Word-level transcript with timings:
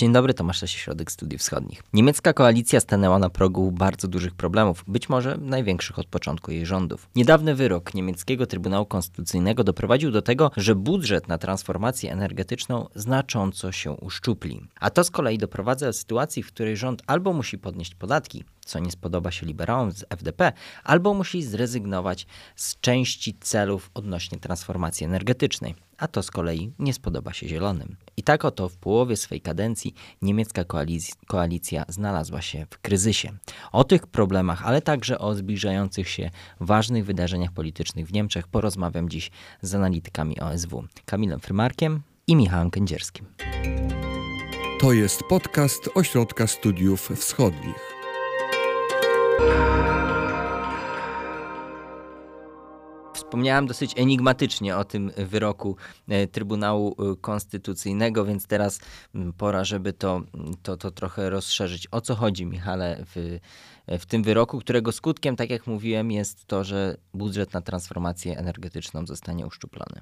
Dzień 0.00 0.12
dobry, 0.12 0.34
Tomasz 0.34 0.62
Lesie, 0.62 0.78
Środek 0.78 1.12
Studiów 1.12 1.40
Wschodnich. 1.40 1.82
Niemiecka 1.92 2.32
koalicja 2.32 2.80
stanęła 2.80 3.18
na 3.18 3.30
progu 3.30 3.72
bardzo 3.72 4.08
dużych 4.08 4.34
problemów, 4.34 4.84
być 4.86 5.08
może 5.08 5.36
największych 5.36 5.98
od 5.98 6.06
początku 6.06 6.50
jej 6.50 6.66
rządów. 6.66 7.08
Niedawny 7.16 7.54
wyrok 7.54 7.94
niemieckiego 7.94 8.46
Trybunału 8.46 8.86
Konstytucyjnego 8.86 9.64
doprowadził 9.64 10.10
do 10.10 10.22
tego, 10.22 10.50
że 10.56 10.74
budżet 10.74 11.28
na 11.28 11.38
transformację 11.38 12.12
energetyczną 12.12 12.88
znacząco 12.94 13.72
się 13.72 13.90
uszczupli. 13.90 14.60
A 14.80 14.90
to 14.90 15.04
z 15.04 15.10
kolei 15.10 15.38
doprowadza 15.38 15.86
do 15.86 15.92
sytuacji, 15.92 16.42
w 16.42 16.46
której 16.46 16.76
rząd 16.76 17.02
albo 17.06 17.32
musi 17.32 17.58
podnieść 17.58 17.94
podatki, 17.94 18.44
co 18.64 18.78
nie 18.78 18.90
spodoba 18.90 19.30
się 19.30 19.46
liberałom 19.46 19.92
z 19.92 20.04
FDP, 20.10 20.52
albo 20.84 21.14
musi 21.14 21.42
zrezygnować 21.42 22.26
z 22.56 22.80
części 22.80 23.34
celów 23.40 23.90
odnośnie 23.94 24.38
transformacji 24.38 25.06
energetycznej, 25.06 25.74
a 26.00 26.08
to 26.08 26.22
z 26.22 26.30
kolei 26.30 26.72
nie 26.78 26.94
spodoba 26.94 27.32
się 27.32 27.48
Zielonym. 27.48 27.96
I 28.16 28.22
tak 28.22 28.44
oto 28.44 28.68
w 28.68 28.76
połowie 28.76 29.16
swej 29.16 29.40
kadencji 29.40 29.94
niemiecka 30.22 30.64
koalicja, 31.26 31.84
znalazła 31.88 32.42
się 32.42 32.66
w 32.70 32.78
kryzysie. 32.78 33.32
O 33.72 33.84
tych 33.84 34.06
problemach, 34.06 34.66
ale 34.66 34.82
także 34.82 35.18
o 35.18 35.34
zbliżających 35.34 36.08
się 36.08 36.30
ważnych 36.60 37.04
wydarzeniach 37.04 37.52
politycznych 37.52 38.06
w 38.06 38.12
Niemczech 38.12 38.48
porozmawiam 38.48 39.08
dziś 39.08 39.30
z 39.62 39.74
analitykami 39.74 40.40
OSW 40.40 40.84
Kamilem 41.04 41.40
Frymarkiem 41.40 42.02
i 42.26 42.36
Michałem 42.36 42.70
Kędzierskim. 42.70 43.26
To 44.80 44.92
jest 44.92 45.22
podcast 45.28 45.88
Ośrodka 45.94 46.46
Studiów 46.46 47.08
Wschodnich. 47.16 47.90
Wspomniałem 53.30 53.66
dosyć 53.66 53.92
enigmatycznie 53.96 54.76
o 54.76 54.84
tym 54.84 55.12
wyroku 55.16 55.76
e, 56.08 56.26
Trybunału 56.26 56.96
e, 57.12 57.16
Konstytucyjnego, 57.16 58.24
więc 58.24 58.46
teraz 58.46 58.80
pora, 59.38 59.64
żeby 59.64 59.92
to, 59.92 60.22
to, 60.62 60.76
to 60.76 60.90
trochę 60.90 61.30
rozszerzyć. 61.30 61.88
O 61.90 62.00
co 62.00 62.14
chodzi, 62.14 62.46
Michale, 62.46 63.04
w, 63.14 63.38
w 63.88 64.06
tym 64.06 64.22
wyroku, 64.22 64.58
którego 64.58 64.92
skutkiem, 64.92 65.36
tak 65.36 65.50
jak 65.50 65.66
mówiłem, 65.66 66.10
jest 66.10 66.46
to, 66.46 66.64
że 66.64 66.96
budżet 67.14 67.52
na 67.52 67.60
transformację 67.60 68.38
energetyczną 68.38 69.06
zostanie 69.06 69.46
uszczuplony? 69.46 70.00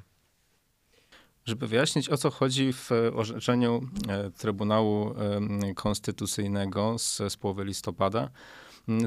Żeby 1.44 1.66
wyjaśnić, 1.66 2.08
o 2.08 2.16
co 2.16 2.30
chodzi 2.30 2.72
w 2.72 2.90
orzeczeniu 3.14 3.80
e, 4.08 4.30
Trybunału 4.30 5.14
Konstytucyjnego 5.74 6.98
z, 6.98 7.16
z 7.28 7.36
połowy 7.36 7.64
listopada, 7.64 8.30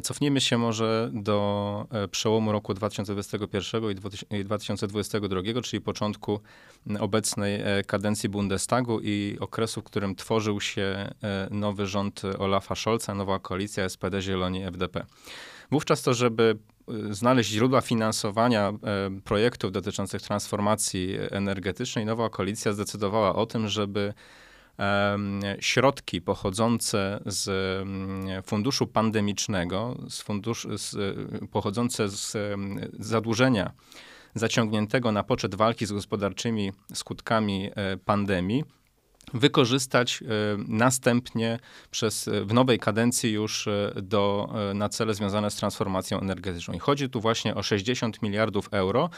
cofnijmy 0.03 0.41
się 0.41 0.57
może 0.57 1.09
do 1.13 1.87
e, 1.91 2.07
przełomu 2.07 2.51
roku 2.51 2.73
2021 2.73 3.83
i 4.29 4.45
2022, 4.45 5.41
czyli 5.63 5.81
początku 5.81 6.39
mm, 6.87 7.01
obecnej 7.01 7.61
e, 7.61 7.83
kadencji 7.83 8.29
Bundestagu 8.29 8.99
i 9.03 9.37
okresu, 9.39 9.81
w 9.81 9.83
którym 9.83 10.15
tworzył 10.15 10.61
się 10.61 10.81
e, 10.81 11.47
nowy 11.51 11.87
rząd 11.87 12.21
Olafa 12.39 12.75
Scholza, 12.75 13.15
nowa 13.15 13.39
koalicja 13.39 13.89
SPD, 13.89 14.21
Zieloni, 14.21 14.63
FDP. 14.63 15.05
Wówczas 15.71 16.01
to, 16.01 16.13
żeby 16.13 16.57
znaleźć 17.09 17.49
źródła 17.49 17.81
finansowania 17.81 18.73
projektów 19.23 19.71
dotyczących 19.71 20.21
transformacji 20.21 21.15
energetycznej, 21.29 22.05
nowa 22.05 22.29
koalicja 22.29 22.73
zdecydowała 22.73 23.35
o 23.35 23.45
tym, 23.45 23.67
żeby 23.67 24.13
środki 25.59 26.21
pochodzące 26.21 27.19
z 27.25 27.47
mm, 27.81 28.43
funduszu 28.43 28.87
pandemicznego, 28.87 29.97
z 30.09 30.23
z, 30.77 30.95
pochodzące 31.51 32.09
z 32.09 32.37
zadłużenia 32.99 33.71
zaciągniętego 34.35 35.11
na 35.11 35.23
poczet 35.23 35.55
walki 35.55 35.85
z 35.85 35.91
gospodarczymi 35.91 36.71
skutkami 36.93 37.69
e, 37.75 37.97
pandemii, 37.97 38.63
wykorzystać 39.33 40.21
e, 40.21 40.25
następnie 40.67 41.59
przez, 41.91 42.29
w 42.45 42.53
nowej 42.53 42.79
kadencji 42.79 43.31
już 43.31 43.67
e, 43.67 43.91
do, 44.01 44.53
na 44.73 44.89
cele 44.89 45.13
związane 45.13 45.51
z 45.51 45.55
transformacją 45.55 46.19
energetyczną. 46.19 46.73
I 46.73 46.79
chodzi 46.79 47.09
tu 47.09 47.21
właśnie 47.21 47.55
o 47.55 47.63
60 47.63 48.21
miliardów 48.21 48.67
euro, 48.71 49.09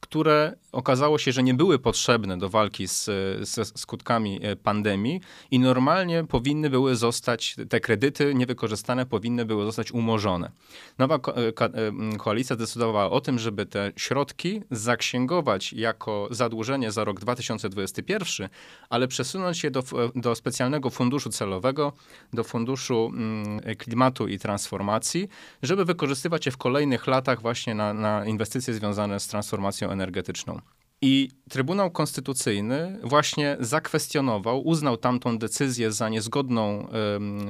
które 0.00 0.56
okazało 0.72 1.18
się, 1.18 1.32
że 1.32 1.42
nie 1.42 1.54
były 1.54 1.78
potrzebne 1.78 2.38
do 2.38 2.48
walki 2.48 2.88
z, 2.88 3.10
ze 3.48 3.64
skutkami 3.64 4.40
e, 4.42 4.56
pandemii 4.56 5.20
i 5.50 5.58
normalnie 5.58 6.24
powinny 6.24 6.70
były 6.70 6.96
zostać, 6.96 7.56
te 7.68 7.80
kredyty 7.80 8.34
niewykorzystane 8.34 9.06
powinny 9.06 9.44
były 9.44 9.64
zostać 9.64 9.92
umorzone. 9.92 10.50
Nowa 10.98 11.18
ko 11.18 11.36
e, 11.36 11.48
e, 11.48 12.16
koalicja 12.18 12.56
zdecydowała 12.56 13.10
o 13.10 13.20
tym, 13.20 13.38
żeby 13.38 13.66
te 13.66 13.92
środki 13.96 14.62
zaksięgować 14.70 15.72
jako 15.72 16.28
zadłużenie 16.30 16.92
za 16.92 17.04
rok 17.04 17.20
2021, 17.20 18.48
ale 18.90 19.08
przesunąć 19.08 19.64
je 19.64 19.70
do, 19.70 19.82
do 20.14 20.34
specjalnego 20.34 20.90
funduszu 20.90 21.30
celowego, 21.30 21.92
do 22.32 22.44
funduszu 22.44 23.10
mm, 23.14 23.60
klimatu 23.76 24.28
i 24.28 24.38
transformacji, 24.38 25.28
żeby 25.62 25.84
wykorzystywać 25.84 26.46
je 26.46 26.52
w 26.52 26.56
kolejnych 26.56 27.06
latach 27.06 27.42
właśnie 27.42 27.74
na, 27.74 27.94
na 27.94 28.24
inwestycje 28.24 28.74
związane 28.74 29.20
z 29.20 29.26
transformacją 29.28 29.87
energetyczną. 29.90 30.60
I 31.02 31.28
Trybunał 31.50 31.90
Konstytucyjny 31.90 32.98
właśnie 33.02 33.56
zakwestionował, 33.60 34.66
uznał 34.66 34.96
tamtą 34.96 35.38
decyzję 35.38 35.92
za 35.92 36.08
niezgodną 36.08 36.88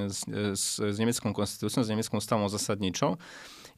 z, 0.06 0.24
z, 0.60 0.94
z, 0.94 0.98
niemiecką 0.98 1.34
konstytucją, 1.34 1.84
z 1.84 1.88
niemiecką 1.88 2.18
ustawą 2.18 2.48
zasadniczą. 2.48 3.16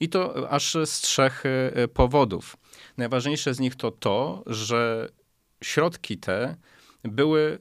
I 0.01 0.09
to 0.09 0.51
aż 0.51 0.77
z 0.85 1.01
trzech 1.01 1.43
e, 1.47 1.89
powodów. 1.89 2.57
Najważniejsze 2.97 3.55
z 3.55 3.61
nich 3.61 3.77
to 3.77 3.91
to, 3.91 4.43
że 4.47 5.09
środki 5.63 6.19
te 6.19 6.57
były, 7.05 7.59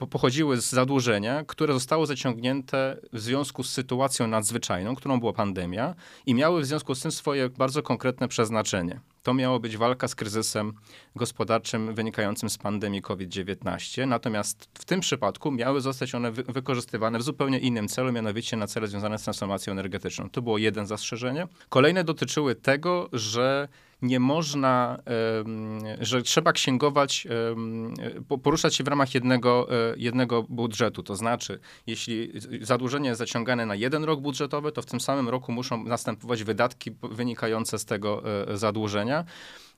e, 0.00 0.06
pochodziły 0.06 0.60
z 0.60 0.70
zadłużenia, 0.70 1.44
które 1.44 1.74
zostało 1.74 2.06
zaciągnięte 2.06 2.96
w 3.12 3.20
związku 3.20 3.62
z 3.62 3.70
sytuacją 3.70 4.26
nadzwyczajną, 4.26 4.94
którą 4.94 5.20
była 5.20 5.32
pandemia 5.32 5.94
i 6.26 6.34
miały 6.34 6.62
w 6.62 6.66
związku 6.66 6.94
z 6.94 7.00
tym 7.00 7.12
swoje 7.12 7.48
bardzo 7.48 7.82
konkretne 7.82 8.28
przeznaczenie. 8.28 9.00
To 9.22 9.34
miało 9.34 9.60
być 9.60 9.76
walka 9.76 10.08
z 10.08 10.14
kryzysem 10.14 10.72
gospodarczym 11.16 11.94
wynikającym 11.94 12.50
z 12.50 12.58
pandemii 12.58 13.02
COVID-19. 13.02 14.06
Natomiast 14.06 14.68
w 14.74 14.84
tym 14.84 15.00
przypadku 15.00 15.50
miały 15.50 15.80
zostać 15.80 16.14
one 16.14 16.32
wy 16.32 16.42
wykorzystywane 16.42 17.18
w 17.18 17.22
zupełnie 17.22 17.58
innym 17.58 17.88
celu, 17.88 18.12
mianowicie 18.12 18.56
na 18.56 18.66
cele 18.66 18.86
związane 18.86 19.18
z 19.18 19.22
transformacją 19.22 19.72
energetyczną. 19.72 20.30
To 20.30 20.42
było 20.42 20.58
jeden 20.58 20.86
zastrzeżenie. 20.86 21.48
Kolejne 21.68 22.04
dotyczyły 22.04 22.54
tego, 22.54 23.08
że 23.12 23.68
nie 24.02 24.20
można, 24.20 24.98
że 26.00 26.22
trzeba 26.22 26.52
księgować, 26.52 27.26
poruszać 28.42 28.74
się 28.74 28.84
w 28.84 28.88
ramach 28.88 29.14
jednego, 29.14 29.68
e, 29.70 29.94
jednego 29.96 30.42
budżetu. 30.42 31.02
To 31.02 31.16
znaczy, 31.16 31.60
jeśli 31.86 32.32
zadłużenie 32.60 33.08
jest 33.08 33.18
zaciągane 33.18 33.66
na 33.66 33.74
jeden 33.74 34.04
rok 34.04 34.20
budżetowy, 34.20 34.72
to 34.72 34.82
w 34.82 34.86
tym 34.86 35.00
samym 35.00 35.28
roku 35.28 35.52
muszą 35.52 35.84
następować 35.84 36.44
wydatki 36.44 36.90
wynikające 37.02 37.78
z 37.78 37.84
tego 37.84 38.22
e, 38.50 38.56
zadłużenia. 38.56 39.24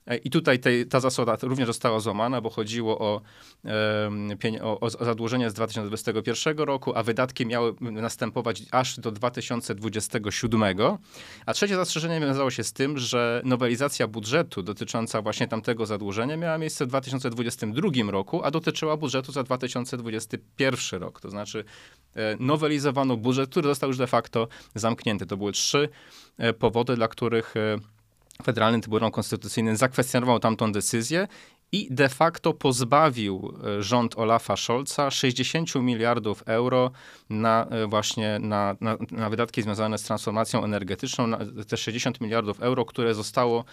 E, 0.07 0.17
I 0.17 0.29
tutaj 0.29 0.59
tej, 0.59 0.87
ta 0.87 0.99
zasada 0.99 1.37
również 1.41 1.67
została 1.67 1.99
złamana, 1.99 2.41
bo 2.41 2.49
chodziło 2.49 2.99
o, 2.99 3.21
o, 4.61 4.79
o, 4.79 4.89
zadłużenie 4.89 5.49
z 5.49 5.53
2021 5.53 6.57
roku, 6.57 6.91
a 6.95 7.03
wydatki 7.03 7.45
miały 7.45 7.75
następować 7.81 8.63
aż 8.71 8.99
do 8.99 9.11
2027. 9.11 10.63
A 11.45 11.53
trzecie 11.53 11.75
zastrzeżenie 11.75 12.19
wiązało 12.19 12.51
się 12.51 12.63
z 12.63 12.73
tym, 12.73 12.97
że 12.97 13.41
nowelizacja 13.45 14.07
budżetu 14.07 14.63
dotycząca 14.63 15.21
właśnie 15.21 15.47
tamtego 15.47 15.85
zadłużenia 15.85 16.37
miała 16.37 16.57
miejsce 16.57 16.85
w 16.85 16.87
2022 16.87 18.11
roku, 18.11 18.43
a 18.43 18.51
dotyczyła 18.51 18.97
budżetu 18.97 19.31
za 19.31 19.43
2021 19.43 21.01
rok. 21.01 21.21
To 21.21 21.29
znaczy 21.29 21.63
e, 22.15 22.37
nowelizowano 22.39 23.17
budżet, 23.17 23.49
który 23.49 23.67
został 23.67 23.89
już 23.89 23.97
de 23.97 24.07
facto 24.07 24.47
zamknięty. 24.75 25.25
To 25.25 25.37
były 25.37 25.51
trzy 25.51 25.89
e, 26.37 26.53
powody, 26.53 26.95
dla 26.95 27.07
których 27.07 27.53
Federalny 28.43 28.81
Trybunał 28.81 29.11
Konstytucyjny 29.11 29.77
zakwestionował 29.77 30.39
tamtą 30.39 30.71
decyzję 30.71 31.27
i 31.71 31.87
de 31.91 32.09
facto 32.09 32.53
pozbawił 32.53 33.53
e, 33.79 33.83
rząd 33.83 34.17
Olafa 34.17 34.57
Scholza 34.57 35.11
60 35.11 35.75
miliardów 35.75 36.43
euro 36.45 36.91
na 37.29 37.67
e, 37.69 37.87
właśnie 37.87 38.39
na, 38.39 38.75
na, 38.81 38.97
na 39.11 39.29
wydatki 39.29 39.61
związane 39.61 39.97
z 39.97 40.03
transformacją 40.03 40.63
energetyczną, 40.63 41.31
te 41.67 41.77
60 41.77 42.21
miliardów 42.21 42.61
euro, 42.61 42.85
które 42.85 43.13
zostało 43.13 43.65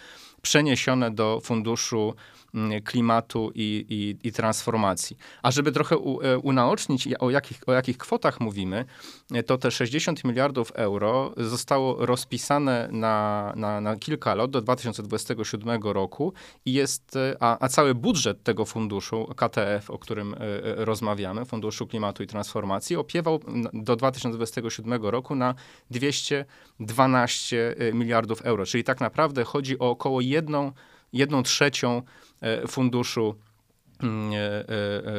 przeniesione 0.43 1.11
do 1.11 1.41
funduszu 1.43 2.15
mm, 2.55 2.83
klimatu 2.83 3.53
i, 3.55 3.87
i, 3.89 4.29
i 4.29 4.33
transformacji. 4.33 5.17
A 5.43 5.51
żeby 5.51 5.73
trochę 5.73 5.97
u, 5.99 6.21
e, 6.21 6.39
unaocznić, 6.39 7.09
o 7.19 7.31
jakich, 7.31 7.61
o 7.67 7.73
jakich 7.73 7.99
kwotach 7.99 8.41
mówimy, 8.41 8.85
e, 9.33 9.43
to 9.43 9.59
te 9.59 9.71
60 9.71 10.25
miliardów 10.25 10.71
euro 10.71 11.35
zostało 11.37 12.07
rozpisane 12.07 12.89
na, 12.93 13.53
na, 13.57 13.81
na 13.81 13.97
kilka 13.97 14.35
lat 14.35 14.51
do 14.51 14.61
2027 14.61 15.83
roku 15.83 16.33
i 16.65 16.73
jest, 16.73 17.17
e, 17.17 17.37
a, 17.41 17.65
a 17.65 17.69
cały 17.69 17.95
budżet 17.95 18.43
tego 18.43 18.65
funduszu, 18.65 19.35
KTF, 19.37 19.91
o 19.91 19.99
którym 19.99 20.35
rozmawiamy, 20.63 21.45
Funduszu 21.45 21.87
Klimatu 21.87 22.23
i 22.23 22.27
Transformacji, 22.27 22.97
opiewał 22.97 23.41
do 23.73 23.97
2027 23.97 25.05
roku 25.05 25.35
na 25.35 25.55
212 25.91 27.75
miliardów 27.95 28.43
euro. 28.43 28.67
Czyli 28.67 28.85
tak 28.85 29.01
naprawdę 29.01 29.45
chodzi 29.45 29.79
o 29.79 29.91
około 29.91 30.21
jedną, 30.33 30.73
jedną 31.13 31.43
trzecią 31.43 32.03
e, 32.41 32.69
funduszu 32.69 33.35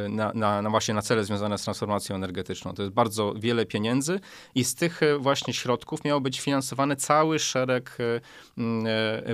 na, 0.09 0.31
na, 0.33 0.61
na, 0.61 0.69
właśnie 0.69 0.93
na 0.93 1.01
cele 1.01 1.23
związane 1.23 1.57
z 1.57 1.63
transformacją 1.63 2.15
energetyczną. 2.15 2.73
To 2.73 2.81
jest 2.81 2.93
bardzo 2.93 3.33
wiele 3.37 3.65
pieniędzy 3.65 4.19
i 4.55 4.63
z 4.63 4.75
tych 4.75 5.03
e, 5.03 5.17
właśnie 5.17 5.53
środków 5.53 6.03
miał 6.03 6.21
być 6.21 6.41
finansowany 6.41 6.95
cały 6.95 7.39
szereg 7.39 7.97
mm, 8.57 8.85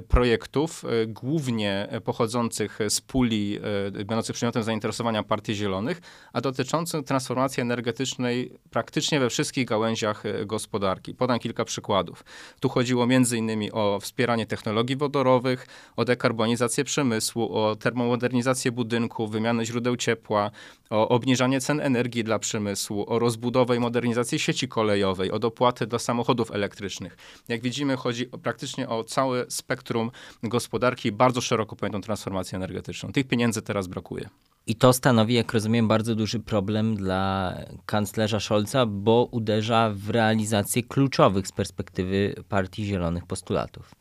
projektów, 0.08 0.84
głównie 1.08 1.88
pochodzących 2.04 2.80
z 2.90 3.02
puli, 3.02 3.60
będących 3.92 4.36
przedmiotem 4.36 4.64
zainteresowania 4.64 5.24
Partii 5.24 5.56
Zielonych, 5.56 6.02
a 6.34 6.42
dotyczących 6.42 7.06
transformacji 7.06 7.62
energetycznej 7.62 8.52
praktycznie 8.70 9.20
we 9.20 9.30
wszystkich 9.30 9.66
gałęziach 9.66 10.24
gospodarki. 10.46 11.16
Podam 11.16 11.40
kilka 11.40 11.66
przykładów. 11.66 12.24
Tu 12.60 12.70
chodziło 12.70 13.08
między 13.08 13.38
innymi 13.38 13.72
o 13.72 14.00
wspieranie 14.02 14.46
technologii 14.46 14.96
wodorowych, 14.96 15.68
o 15.96 16.06
dekarbonizację 16.06 16.84
przemysłu, 16.84 17.56
o 17.56 17.76
termomodernizację 17.76 18.72
budynków, 18.72 19.32
wymianę 19.40 19.66
źródeł 19.66 19.98
ciepła, 19.98 20.52
o 20.90 21.10
obniżanie 21.10 21.62
cen 21.62 21.80
energii 21.80 22.24
dla 22.24 22.40
przemysłu, 22.40 23.06
o 23.08 23.20
rozbudowę 23.20 23.76
i 23.76 23.80
modernizację 23.80 24.40
sieci 24.40 24.68
kolejowej, 24.68 25.32
o 25.32 25.40
dopłaty 25.40 25.88
do 25.88 26.00
samochodów 26.00 26.52
elektrycznych. 26.52 27.18
Jak 27.48 27.62
widzimy, 27.62 27.96
chodzi 27.96 28.26
praktycznie 28.26 28.90
o 28.90 29.04
całe 29.04 29.46
spektrum 29.50 30.12
gospodarki, 30.44 31.12
bardzo 31.12 31.42
szeroko 31.42 31.76
pojętą 31.76 32.02
transformację 32.02 32.56
energetyczną. 32.56 33.12
Tych 33.12 33.28
pieniędzy 33.28 33.62
teraz 33.62 33.88
brakuje. 33.88 34.30
I 34.68 34.76
to 34.76 34.94
stanowi, 34.94 35.34
jak 35.34 35.54
rozumiem, 35.54 35.88
bardzo 35.88 36.16
duży 36.16 36.40
problem 36.40 36.96
dla 36.96 37.54
kanclerza 37.86 38.40
Scholza, 38.40 38.86
bo 38.86 39.28
uderza 39.32 39.92
w 39.96 40.10
realizację 40.10 40.84
kluczowych 40.84 41.48
z 41.48 41.52
perspektywy 41.52 42.36
Partii 42.50 42.86
Zielonych 42.86 43.26
postulatów. 43.26 43.92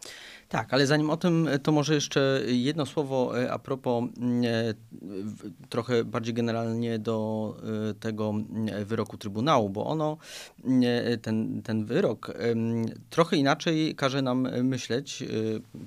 Tak, 0.49 0.75
ale 0.75 0.87
zanim 0.87 1.11
o 1.11 1.17
tym, 1.17 1.49
to 1.63 1.73
może 1.73 1.95
jeszcze 1.95 2.41
jedno 2.47 2.87
słowo 2.87 3.43
e, 3.43 3.53
a 3.53 3.59
propos 3.59 4.05
e, 4.05 4.09
trochę 5.69 6.05
bardziej 6.05 6.35
generalnie 6.35 6.99
do 6.99 7.57
e, 7.91 7.95
tego 7.95 8.35
wyroku 8.85 9.19
Trybunału, 9.19 9.71
bo 9.71 9.87
ono, 9.87 10.17
ten, 11.23 11.63
ten 11.63 11.85
wyrok 11.85 12.33
trochę 13.11 13.37
inaczej 13.37 13.95
każe 13.95 14.23
nam 14.23 14.65
myśleć, 14.65 15.25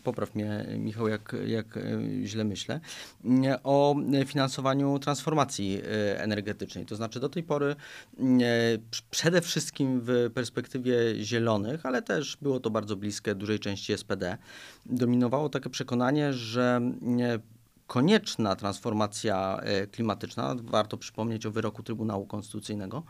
popraw 0.03 0.35
mnie 0.35 0.65
Michał, 0.77 1.07
jak, 1.07 1.35
jak 1.45 1.79
źle 2.23 2.43
myślę, 2.43 2.79
o 3.63 3.95
finansowaniu 4.25 4.99
transformacji 4.99 5.81
energetycznej. 6.17 6.85
To 6.85 6.95
znaczy 6.95 7.19
do 7.19 7.29
tej 7.29 7.43
pory 7.43 7.75
przede 9.11 9.41
wszystkim 9.41 10.01
w 10.03 10.31
perspektywie 10.33 10.95
zielonych, 11.23 11.85
ale 11.85 12.01
też 12.01 12.37
było 12.41 12.59
to 12.59 12.69
bardzo 12.69 12.95
bliskie 12.95 13.35
dużej 13.35 13.59
części 13.59 13.97
SPD, 13.97 14.37
dominowało 14.86 15.50
takie 15.50 15.69
przekonanie, 15.69 16.33
że 16.33 16.81
konieczna 17.92 18.56
transformacja 18.56 19.59
e, 19.63 19.88
klimatyczna, 19.88 20.56
warto 20.63 20.98
przypomnieć 20.98 21.45
o 21.45 21.51
wyroku 21.51 21.83
Trybunału 21.83 22.25
Konstytucyjnego, 22.25 23.03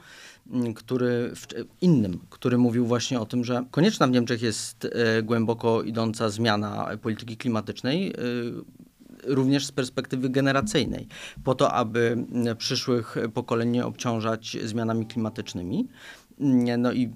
który 0.76 1.34
innym, 1.82 2.20
który 2.30 2.58
mówił 2.58 2.86
właśnie 2.86 3.20
o 3.20 3.26
tym, 3.26 3.44
że 3.44 3.64
konieczna 3.72 4.08
w 4.08 4.12
Niemczech 4.12 4.42
jest 4.42 4.86
e, 4.86 5.24
głęboko 5.24 5.82
idąca 5.82 6.30
zmiana 6.30 6.90
polityki 7.02 7.38
klimatycznej, 7.38 8.12
e, 8.12 8.14
również 9.24 9.66
z 9.66 9.72
perspektywy 9.72 10.30
generacyjnej, 10.30 11.08
po 11.44 11.56
to, 11.56 11.74
aby 11.74 12.26
przyszłych 12.58 13.16
pokoleń 13.34 13.70
nie 13.70 13.86
obciążać 13.86 14.58
zmianami 14.64 15.06
klimatycznymi. 15.06 15.88
No 16.78 16.92
i 16.92 17.10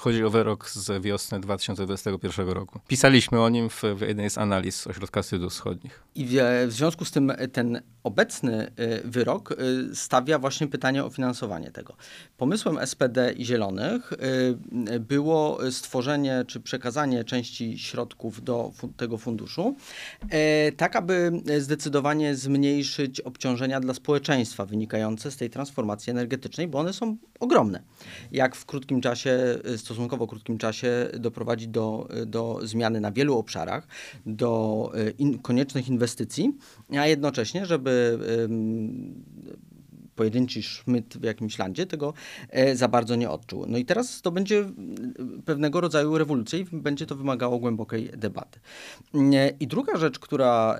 Chodzi 0.00 0.24
o 0.24 0.30
wyrok 0.30 0.70
z 0.70 1.02
wiosny 1.02 1.40
2021 1.40 2.48
roku. 2.48 2.80
Pisaliśmy 2.88 3.40
o 3.40 3.48
nim 3.48 3.70
w, 3.70 3.82
w 3.96 4.00
jednej 4.00 4.30
z 4.30 4.38
analiz 4.38 4.86
Ośrodka 4.86 5.22
Studiów 5.22 5.52
Wschodnich. 5.52 6.02
I 6.14 6.26
w, 6.26 6.30
w 6.66 6.72
związku 6.72 7.04
z 7.04 7.10
tym 7.10 7.32
ten 7.52 7.82
obecny 8.04 8.72
y, 8.80 9.02
wyrok 9.04 9.52
y, 9.52 9.96
stawia 9.96 10.38
właśnie 10.38 10.66
pytanie 10.66 11.04
o 11.04 11.10
finansowanie 11.10 11.70
tego. 11.70 11.96
Pomysłem 12.36 12.86
SPD 12.86 13.32
i 13.32 13.44
Zielonych 13.44 14.12
było 15.00 15.58
stworzenie 15.70 16.44
czy 16.46 16.60
przekazanie 16.60 17.24
części 17.24 17.78
środków 17.78 18.44
do 18.44 18.72
tego 18.96 19.18
funduszu, 19.18 19.76
tak 20.76 20.96
aby 20.96 21.32
zdecydowanie 21.58 22.34
zmniejszyć 22.34 23.20
obciążenia 23.20 23.80
dla 23.80 23.94
społeczeństwa 23.94 24.66
wynikające 24.66 25.30
z 25.30 25.36
tej 25.36 25.50
transformacji 25.50 26.10
energetycznej, 26.10 26.68
bo 26.68 26.78
one 26.78 26.92
są 26.92 27.16
ogromne. 27.40 27.82
Jak 28.32 28.56
w 28.56 28.66
krótkim 28.66 29.00
czasie, 29.00 29.58
stosunkowo 29.90 30.26
krótkim 30.26 30.58
czasie 30.58 31.08
doprowadzić 31.18 31.68
do, 31.68 32.08
do 32.26 32.58
zmiany 32.62 33.00
na 33.00 33.12
wielu 33.12 33.38
obszarach, 33.38 33.86
do 34.26 34.92
in, 35.18 35.38
koniecznych 35.38 35.88
inwestycji, 35.88 36.52
a 36.98 37.06
jednocześnie, 37.06 37.66
żeby 37.66 38.18
pojedynczy 40.20 40.62
Szmyt 40.62 41.16
w 41.16 41.22
jakimś 41.22 41.58
landzie 41.58 41.86
tego 41.86 42.14
e, 42.48 42.76
za 42.76 42.88
bardzo 42.88 43.16
nie 43.16 43.30
odczuł. 43.30 43.64
No 43.68 43.78
i 43.78 43.84
teraz 43.84 44.22
to 44.22 44.30
będzie 44.30 44.64
pewnego 45.44 45.80
rodzaju 45.80 46.18
rewolucja 46.18 46.58
i 46.58 46.66
będzie 46.72 47.06
to 47.06 47.16
wymagało 47.16 47.58
głębokiej 47.58 48.10
debaty. 48.16 48.60
E, 49.14 49.48
I 49.48 49.66
druga 49.66 49.96
rzecz, 49.96 50.18
która 50.18 50.78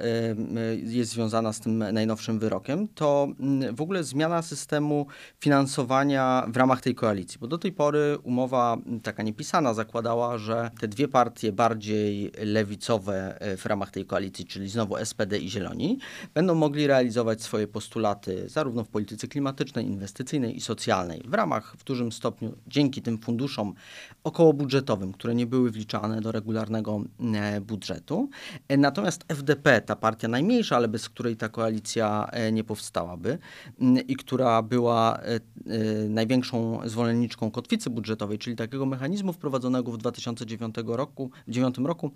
jest 0.83 1.11
związana 1.11 1.53
z 1.53 1.61
tym 1.61 1.79
najnowszym 1.79 2.39
wyrokiem, 2.39 2.89
to 2.89 3.29
w 3.73 3.81
ogóle 3.81 4.05
zmiana 4.05 4.43
systemu 4.43 5.07
finansowania 5.39 6.47
w 6.49 6.57
ramach 6.57 6.81
tej 6.81 6.95
koalicji, 6.95 7.39
bo 7.41 7.47
do 7.47 7.59
tej 7.59 7.73
pory 7.73 8.19
umowa 8.23 8.77
taka 9.03 9.23
niepisana 9.23 9.75
zakładała, 9.75 10.39
że 10.39 10.71
te 10.81 10.89
dwie 10.89 11.09
partie 11.09 11.53
bardziej 11.53 12.33
lewicowe 12.45 13.41
e, 13.41 13.57
w 13.57 13.67
ramach 13.67 13.91
tej 13.91 14.05
koalicji, 14.05 14.45
czyli 14.45 14.69
znowu 14.69 14.97
SPD 15.05 15.39
i 15.39 15.51
Zieloni, 15.51 15.99
będą 16.35 16.55
mogli 16.55 16.87
realizować 16.87 17.43
swoje 17.43 17.67
postulaty 17.69 18.49
zarówno 18.49 18.85
w 18.85 18.89
polityce 18.89 19.30
klimatycznej, 19.31 19.87
inwestycyjnej 19.87 20.57
i 20.57 20.61
socjalnej 20.61 21.23
w 21.25 21.35
ramach 21.35 21.77
w 21.79 21.85
dużym 21.85 22.13
stopniu 22.13 22.53
dzięki 22.67 23.03
tym 23.03 23.19
funduszom 23.19 23.75
okołobudżetowym, 24.25 25.13
które 25.13 25.35
nie 25.35 25.47
były 25.47 25.71
wliczane 25.71 26.21
do 26.21 26.33
regularnego 26.33 27.01
e, 27.35 27.61
budżetu. 27.61 28.29
E, 28.69 28.77
natomiast 28.77 29.25
FDP, 29.29 29.81
ta 29.81 29.97
partia 29.97 30.29
najmniejsza, 30.29 30.77
ale 30.77 30.89
bez 30.89 31.09
której 31.09 31.37
ta 31.37 31.49
koalicja 31.49 32.29
e, 32.33 32.53
nie 32.53 32.65
powstałaby 32.65 33.39
i 34.09 34.17
która 34.17 34.63
była 34.63 35.21
największą 36.09 36.81
zwolenniczką 36.85 37.51
kotwicy 37.51 37.91
budżetowej, 37.91 38.39
czyli 38.39 38.57
takiego 38.57 38.87
mechanizmu 38.87 39.33
wprowadzonego 39.33 39.93
w 39.93 39.99
2009 39.99 40.75
roku, 40.87 41.31
2009 41.49 41.89
roku 41.89 42.11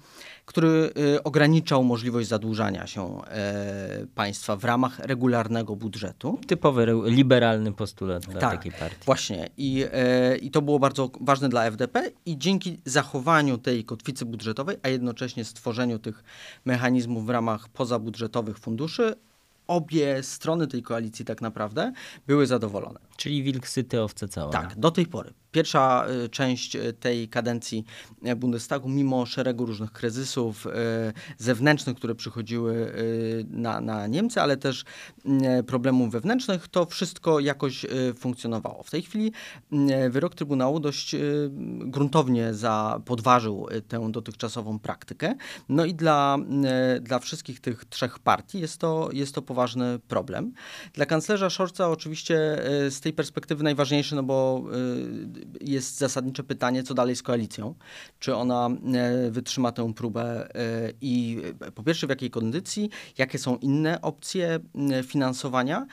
który 0.46 0.92
ograniczał 1.24 1.84
możliwość 1.84 2.28
zadłużania 2.28 2.86
się 2.86 3.20
państwa 4.14 4.56
w 4.56 4.64
ramach 4.64 4.98
regularnego 4.98 5.76
budżetu. 5.76 6.38
Typowy 6.46 6.86
liberalny 7.04 7.72
postulat 7.72 8.26
dla 8.26 8.40
tak, 8.40 8.50
takiej 8.56 8.72
partii. 8.72 9.04
Właśnie. 9.04 9.48
I, 9.56 9.84
e, 9.92 10.36
I 10.36 10.50
to 10.50 10.62
było 10.62 10.78
bardzo 10.78 11.10
ważne 11.20 11.48
dla 11.48 11.64
FDP 11.64 12.10
i 12.26 12.38
dzięki 12.38 12.78
zachowaniu 12.84 13.58
tej 13.58 13.84
kotwicy 13.84 14.24
budżetowej, 14.24 14.76
a 14.82 14.88
jednocześnie 14.88 15.44
stworzeniu 15.44 15.98
tych 15.98 16.24
mechanizmów 16.64 17.26
w 17.26 17.30
ramach 17.30 17.68
pozabudżetowych 17.68 18.58
funduszy, 18.58 19.14
obie 19.66 20.22
strony 20.22 20.66
tej 20.66 20.82
koalicji 20.82 21.24
tak 21.24 21.42
naprawdę 21.42 21.92
były 22.26 22.46
zadowolone. 22.46 23.00
Czyli 23.16 23.42
wilk 23.42 23.68
syty, 23.68 24.02
owce 24.02 24.28
całe. 24.28 24.52
Tak, 24.52 24.78
do 24.78 24.90
tej 24.90 25.06
pory. 25.06 25.32
Pierwsza 25.54 26.06
y, 26.24 26.28
część 26.28 26.76
y, 26.76 26.92
tej 26.92 27.28
kadencji 27.28 27.84
y, 28.26 28.36
Bundestagu, 28.36 28.88
mimo 28.88 29.26
szeregu 29.26 29.66
różnych 29.66 29.92
kryzysów 29.92 30.66
zewnętrznych, 31.38 31.96
które 31.96 32.14
przychodziły 32.14 32.92
na, 33.50 33.80
na 33.80 34.06
Niemcy, 34.06 34.40
ale 34.40 34.56
też 34.56 34.84
problemów 35.66 36.10
wewnętrznych, 36.12 36.68
to 36.68 36.86
wszystko 36.86 37.40
jakoś 37.40 37.86
funkcjonowało. 38.18 38.82
W 38.82 38.90
tej 38.90 39.02
chwili 39.02 39.32
wyrok 40.10 40.34
Trybunału 40.34 40.80
dość 40.80 41.16
gruntownie 41.78 42.54
za, 42.54 43.00
podważył 43.04 43.66
tę 43.88 44.12
dotychczasową 44.12 44.78
praktykę. 44.78 45.34
No 45.68 45.84
i 45.84 45.94
dla, 45.94 46.38
dla 47.00 47.18
wszystkich 47.18 47.60
tych 47.60 47.84
trzech 47.84 48.18
partii 48.18 48.60
jest 48.60 48.78
to, 48.78 49.08
jest 49.12 49.34
to 49.34 49.42
poważny 49.42 49.98
problem. 50.08 50.52
Dla 50.92 51.06
kanclerza 51.06 51.50
Szorca 51.50 51.90
oczywiście 51.90 52.34
z 52.90 53.00
tej 53.00 53.12
perspektywy 53.12 53.64
najważniejszy, 53.64 54.14
no 54.14 54.22
bo 54.22 54.64
jest 55.60 55.98
zasadnicze 55.98 56.42
pytanie, 56.42 56.82
co 56.82 56.94
dalej 56.94 57.16
z 57.16 57.22
koalicją. 57.22 57.74
Czy 58.18 58.34
ona 58.36 58.68
e, 58.94 59.30
wytrzyma 59.30 59.72
tę 59.72 59.94
próbę 59.94 60.54
e, 60.54 60.92
i 61.00 61.42
e, 61.60 61.72
po 61.72 61.82
pierwsze 61.82 62.06
w 62.06 62.10
jakiej 62.10 62.30
kondycji, 62.30 62.90
jakie 63.18 63.38
są 63.38 63.56
inne 63.56 64.00
opcje 64.00 64.60
finansowania 65.04 65.86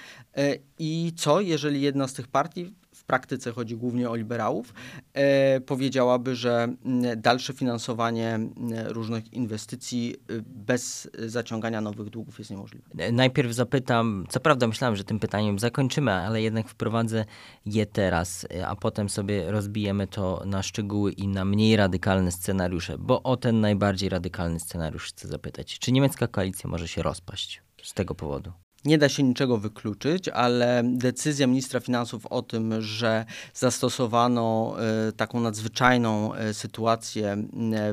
i 0.79 1.13
co, 1.15 1.41
jeżeli 1.41 1.81
jedna 1.81 2.07
z 2.07 2.13
tych 2.13 2.27
partii 2.27 2.73
praktyce 3.11 3.51
chodzi 3.51 3.75
głównie 3.77 4.09
o 4.09 4.15
liberałów, 4.15 4.73
e, 5.13 5.61
powiedziałaby, 5.61 6.35
że 6.35 6.63
mm, 6.85 7.21
dalsze 7.21 7.53
finansowanie 7.53 8.29
mm, 8.35 8.51
różnych 8.87 9.33
inwestycji 9.33 10.15
y, 10.31 10.43
bez 10.45 11.09
zaciągania 11.27 11.81
nowych 11.81 12.09
długów 12.09 12.39
jest 12.39 12.51
niemożliwe. 12.51 13.11
Najpierw 13.11 13.53
zapytam, 13.53 14.25
co 14.29 14.39
prawda 14.39 14.67
myślałem, 14.67 14.95
że 14.95 15.03
tym 15.03 15.19
pytaniem 15.19 15.59
zakończymy, 15.59 16.11
ale 16.11 16.41
jednak 16.41 16.67
wprowadzę 16.67 17.25
je 17.65 17.85
teraz, 17.85 18.47
a 18.65 18.75
potem 18.75 19.09
sobie 19.09 19.51
rozbijemy 19.51 20.07
to 20.07 20.43
na 20.45 20.63
szczegóły 20.63 21.11
i 21.11 21.27
na 21.27 21.45
mniej 21.45 21.75
radykalne 21.75 22.31
scenariusze, 22.31 22.97
bo 22.97 23.23
o 23.23 23.37
ten 23.37 23.61
najbardziej 23.61 24.09
radykalny 24.09 24.59
scenariusz 24.59 25.09
chcę 25.09 25.27
zapytać. 25.27 25.79
Czy 25.79 25.91
niemiecka 25.91 26.27
koalicja 26.27 26.69
może 26.69 26.87
się 26.87 27.03
rozpaść 27.03 27.61
z 27.83 27.93
tego 27.93 28.15
powodu? 28.15 28.51
Nie 28.85 28.97
da 28.97 29.09
się 29.09 29.23
niczego 29.23 29.57
wykluczyć, 29.57 30.27
ale 30.27 30.83
decyzja 30.85 31.47
ministra 31.47 31.79
finansów 31.79 32.25
o 32.25 32.41
tym, 32.41 32.81
że 32.81 33.25
zastosowano 33.53 34.75
e, 35.07 35.11
taką 35.11 35.39
nadzwyczajną 35.39 36.33
e, 36.33 36.53
sytuację 36.53 37.37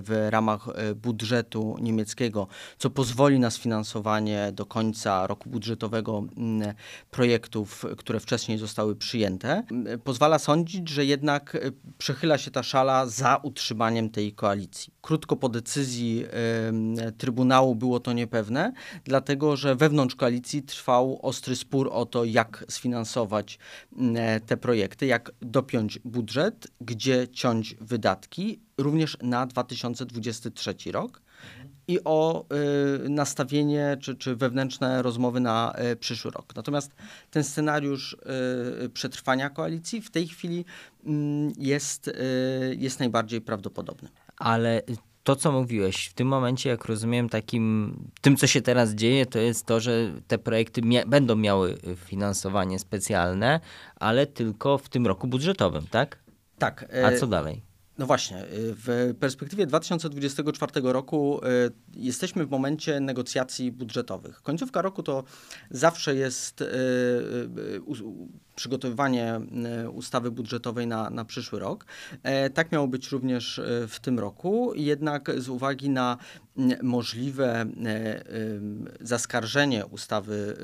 w 0.03 0.27
ramach 0.31 0.69
e, 0.69 0.95
budżetu 0.95 1.77
niemieckiego, 1.81 2.47
co 2.79 2.91
pozwoli 2.91 3.39
na 3.39 3.51
sfinansowanie 3.51 4.53
do 4.53 4.67
końca 4.67 5.27
roku 5.27 5.51
budżetowego 5.51 6.25
projektów, 7.11 7.85
które 7.97 8.21
wcześniej 8.21 8.59
zostały 8.59 8.97
przyjęte, 8.97 9.63
pozwala 10.05 10.39
sądzić, 10.39 10.89
że 10.89 11.05
jednak 11.05 11.57
przechyla 11.99 12.39
się 12.39 12.51
ta 12.51 12.63
szala 12.63 13.07
za 13.07 13.37
utrzymaniem 13.37 14.11
tej 14.11 14.33
koalicji. 14.33 14.93
Krótko 15.09 15.37
po 15.37 15.49
decyzji 15.49 16.25
Trybunału 17.19 17.75
było 17.75 18.01
to 18.01 18.13
niepewne, 18.13 18.73
dlatego 19.05 19.57
że 19.57 19.77
wewnątrz 19.77 20.15
koalicji 20.15 20.63
trwał 20.63 21.19
ostry 21.23 21.57
spór 21.57 21.91
o 21.93 22.07
to, 22.07 22.25
jak 22.25 22.65
sfinansować 22.69 23.59
te 24.47 24.57
projekty, 24.57 25.07
jak 25.07 25.33
dopiąć 25.43 25.99
budżet, 25.99 26.67
gdzie 26.81 27.29
ciąć 27.29 27.75
wydatki, 27.81 28.61
również 28.79 29.17
na 29.23 29.47
2023 29.47 30.75
rok 30.93 31.23
i 31.89 31.99
o 32.05 32.45
y, 33.05 33.09
nastawienie 33.09 33.97
czy, 34.01 34.15
czy 34.15 34.37
wewnętrzne 34.37 35.03
rozmowy 35.03 35.41
na 35.41 35.75
y, 35.93 35.97
przyszły 35.97 36.31
rok. 36.31 36.57
Natomiast 36.57 36.93
ten 37.31 37.45
scenariusz 37.45 38.17
y, 38.85 38.89
przetrwania 38.89 39.51
koalicji 39.51 40.03
w 40.03 40.11
tej 40.11 40.29
chwili 40.29 40.65
jest, 41.59 42.09
y, 42.09 42.15
jest 42.79 42.99
najbardziej 42.99 43.41
prawdopodobny. 43.41 44.09
Ale 44.39 44.83
to, 45.25 45.37
co 45.37 45.53
mówiłeś, 45.53 46.07
w 46.07 46.15
tym 46.15 46.29
momencie, 46.29 46.71
jak 46.71 46.85
rozumiem, 46.85 47.29
takim, 47.29 47.97
tym, 48.21 48.37
co 48.37 48.47
się 48.47 48.63
teraz 48.63 48.95
dzieje, 48.95 49.27
to 49.27 49.39
jest 49.39 49.67
to, 49.67 49.81
że 49.81 50.13
te 50.29 50.39
projekty 50.39 50.83
mia 50.83 51.07
będą 51.07 51.37
miały 51.37 51.79
finansowanie 51.97 52.79
specjalne, 52.79 53.61
ale 53.97 54.27
tylko 54.27 54.79
w 54.79 54.89
tym 54.89 55.07
roku 55.07 55.27
budżetowym, 55.27 55.87
tak? 55.91 56.19
Tak. 56.59 56.89
A 57.05 57.17
co 57.17 57.27
dalej? 57.27 57.63
No 57.99 58.07
właśnie, 58.07 58.45
w 58.51 59.15
perspektywie 59.21 59.67
2024 59.67 60.73
roku 60.83 61.41
y, 61.45 61.71
jesteśmy 61.97 62.47
w 62.47 62.51
momencie 62.51 63.01
negocjacji 63.01 63.73
budżetowych. 63.73 64.43
Końcówka 64.43 64.83
roku 64.83 65.03
to 65.03 65.25
zawsze 65.71 66.15
jest 66.15 66.65
przygotowywanie 68.59 69.41
ustawy 69.93 70.31
budżetowej 70.31 70.87
na, 70.87 71.11
na 71.11 71.25
przyszły 71.25 71.59
rok. 71.59 71.85
E, 72.23 72.51
tak 72.51 72.73
miało 72.73 72.89
być 72.89 73.09
również 73.09 73.61
w 73.89 74.01
tym 74.01 74.19
roku, 74.19 74.73
jednak 74.75 75.31
z 75.41 75.49
uwagi 75.49 75.91
na 75.91 76.17
możliwe 76.83 77.61
e, 77.61 77.67
zaskarżenie 79.01 79.87
ustawy 79.87 80.57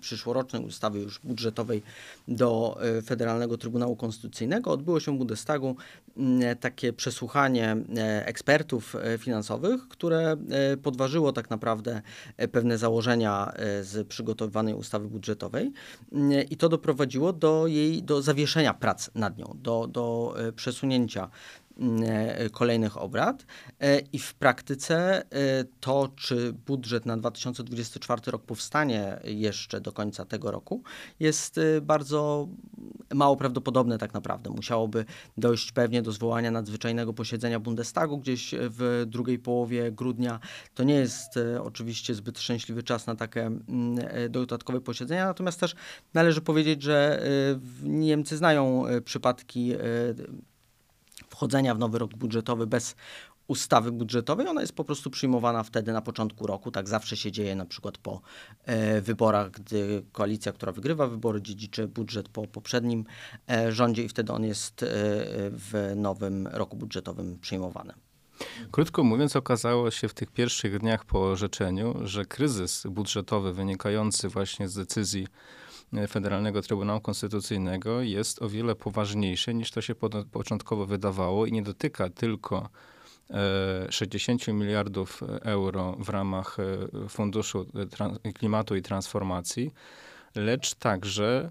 przyszłorocznej, 0.00 0.64
ustawy 0.64 0.98
już 0.98 1.18
budżetowej 1.18 1.82
do 2.28 2.78
e, 2.98 3.02
Federalnego 3.02 3.58
Trybunału 3.58 3.96
Konstytucyjnego, 3.96 4.70
odbyło 4.70 5.00
się 5.00 5.14
w 5.14 5.18
Bundestagu 5.18 5.76
takie 6.60 6.92
przesłuchanie 6.92 7.76
ekspertów 8.24 8.96
finansowych, 9.18 9.88
które 9.88 10.36
podważyło 10.82 11.32
tak 11.32 11.50
naprawdę 11.50 12.02
pewne 12.52 12.78
założenia 12.78 13.52
z 13.82 14.08
przygotowywanej 14.08 14.74
ustawy 14.74 15.08
budżetowej 15.08 15.72
i 16.50 16.56
to 16.56 16.68
doprowadziło 16.68 17.15
do 17.32 17.66
jej, 17.66 18.02
do 18.02 18.22
zawieszenia 18.22 18.74
prac 18.74 19.10
nad 19.14 19.38
nią, 19.38 19.52
do, 19.54 19.86
do 19.86 20.34
przesunięcia 20.56 21.24
E, 21.24 21.65
kolejnych 22.52 22.96
obrad 22.96 23.46
e, 23.80 23.98
i 23.98 24.18
w 24.18 24.34
praktyce 24.34 25.22
e, 25.22 25.24
to, 25.80 26.08
czy 26.16 26.52
budżet 26.52 27.06
na 27.06 27.16
2024 27.16 28.22
rok 28.26 28.42
powstanie 28.42 29.20
jeszcze 29.24 29.80
do 29.80 29.92
końca 29.92 30.24
tego 30.24 30.50
roku, 30.50 30.82
jest 31.20 31.60
bardzo 31.82 32.48
mało 33.14 33.36
prawdopodobne 33.36 33.98
tak 33.98 34.14
naprawdę. 34.14 34.50
Musiałoby 34.50 35.04
dojść 35.36 35.72
pewnie 35.72 36.02
do 36.02 36.12
zwołania 36.12 36.50
nadzwyczajnego 36.50 37.12
posiedzenia 37.12 37.60
Bundestagu 37.60 38.18
gdzieś 38.18 38.54
w 38.58 39.04
drugiej 39.06 39.38
połowie 39.38 39.92
grudnia. 39.92 40.40
To 40.74 40.84
nie 40.84 40.94
jest 40.94 41.34
oczywiście 41.62 42.14
zbyt 42.14 42.38
szczęśliwy 42.38 42.82
czas 42.82 43.06
na 43.06 43.14
takie 43.14 43.46
mm, 43.46 43.98
dodatkowe 44.30 44.80
posiedzenia, 44.80 45.26
natomiast 45.26 45.60
też 45.60 45.74
należy 46.14 46.40
powiedzieć, 46.40 46.82
że 46.82 47.22
Niemcy 47.82 48.36
znają 48.36 48.84
przypadki 49.04 49.74
wchodzenia 51.36 51.74
w 51.74 51.78
nowy 51.78 51.98
rok 51.98 52.14
budżetowy 52.14 52.66
bez 52.66 52.96
ustawy 53.48 53.92
budżetowej, 53.92 54.48
ona 54.48 54.60
jest 54.60 54.72
po 54.72 54.84
prostu 54.84 55.10
przyjmowana 55.10 55.62
wtedy 55.62 55.92
na 55.92 56.02
początku 56.02 56.46
roku. 56.46 56.70
Tak 56.70 56.88
zawsze 56.88 57.16
się 57.16 57.32
dzieje 57.32 57.54
na 57.54 57.66
przykład 57.66 57.98
po 57.98 58.20
e, 58.64 59.00
wyborach, 59.00 59.50
gdy 59.50 60.02
koalicja, 60.12 60.52
która 60.52 60.72
wygrywa 60.72 61.06
wybory, 61.06 61.42
dziedziczy 61.42 61.88
budżet 61.88 62.28
po 62.28 62.46
poprzednim 62.46 63.04
e, 63.50 63.72
rządzie 63.72 64.02
i 64.04 64.08
wtedy 64.08 64.32
on 64.32 64.44
jest 64.44 64.82
e, 64.82 64.86
w 65.50 65.92
nowym 65.96 66.46
roku 66.46 66.76
budżetowym 66.76 67.38
przyjmowany. 67.38 67.92
Krótko 68.70 69.04
mówiąc, 69.04 69.36
okazało 69.36 69.90
się 69.90 70.08
w 70.08 70.14
tych 70.14 70.30
pierwszych 70.30 70.78
dniach 70.78 71.04
po 71.04 71.20
orzeczeniu, 71.20 71.94
że 72.02 72.24
kryzys 72.24 72.86
budżetowy 72.86 73.52
wynikający 73.52 74.28
właśnie 74.28 74.68
z 74.68 74.74
decyzji 74.74 75.26
Federalnego 76.08 76.62
Trybunału 76.62 77.00
Konstytucyjnego 77.00 78.02
jest 78.02 78.42
o 78.42 78.48
wiele 78.48 78.74
poważniejszy 78.74 79.54
niż 79.54 79.70
to 79.70 79.80
się 79.80 79.94
początkowo 80.32 80.86
wydawało 80.86 81.46
i 81.46 81.52
nie 81.52 81.62
dotyka 81.62 82.10
tylko 82.10 82.68
60 83.90 84.48
e, 84.48 84.52
miliardów 84.52 85.22
euro 85.42 85.96
w 85.98 86.08
ramach 86.08 86.56
e, 86.60 87.08
Funduszu 87.08 87.66
Klimatu 88.34 88.76
i 88.76 88.82
Transformacji, 88.82 89.72
lecz 90.34 90.74
także 90.74 91.50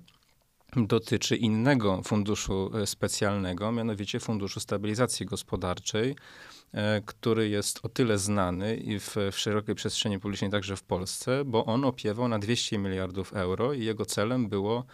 dotyczy 0.76 1.36
innego 1.36 2.02
funduszu 2.04 2.72
e, 2.78 2.88
specjalnego, 2.88 3.72
mianowicie 3.72 4.20
Funduszu 4.20 4.60
Stabilizacji 4.60 5.26
Gospodarczej, 5.26 6.16
E, 6.76 7.02
który 7.06 7.50
jest 7.50 7.80
o 7.86 7.90
tyle 7.90 8.18
znany 8.18 8.76
i 8.76 9.00
w, 9.00 9.16
w 9.32 9.40
szerokiej 9.40 9.76
przestrzeni 9.76 10.20
publicznej, 10.20 10.52
także 10.52 10.76
w 10.76 10.84
Polsce, 10.84 11.46
bo 11.46 11.66
on 11.66 11.86
opiewał 11.86 12.28
na 12.28 12.40
200 12.40 12.78
miliardów 12.78 13.34
euro 13.34 13.74
i 13.74 13.86
jego 13.86 14.06
celem 14.06 14.50
było 14.50 14.86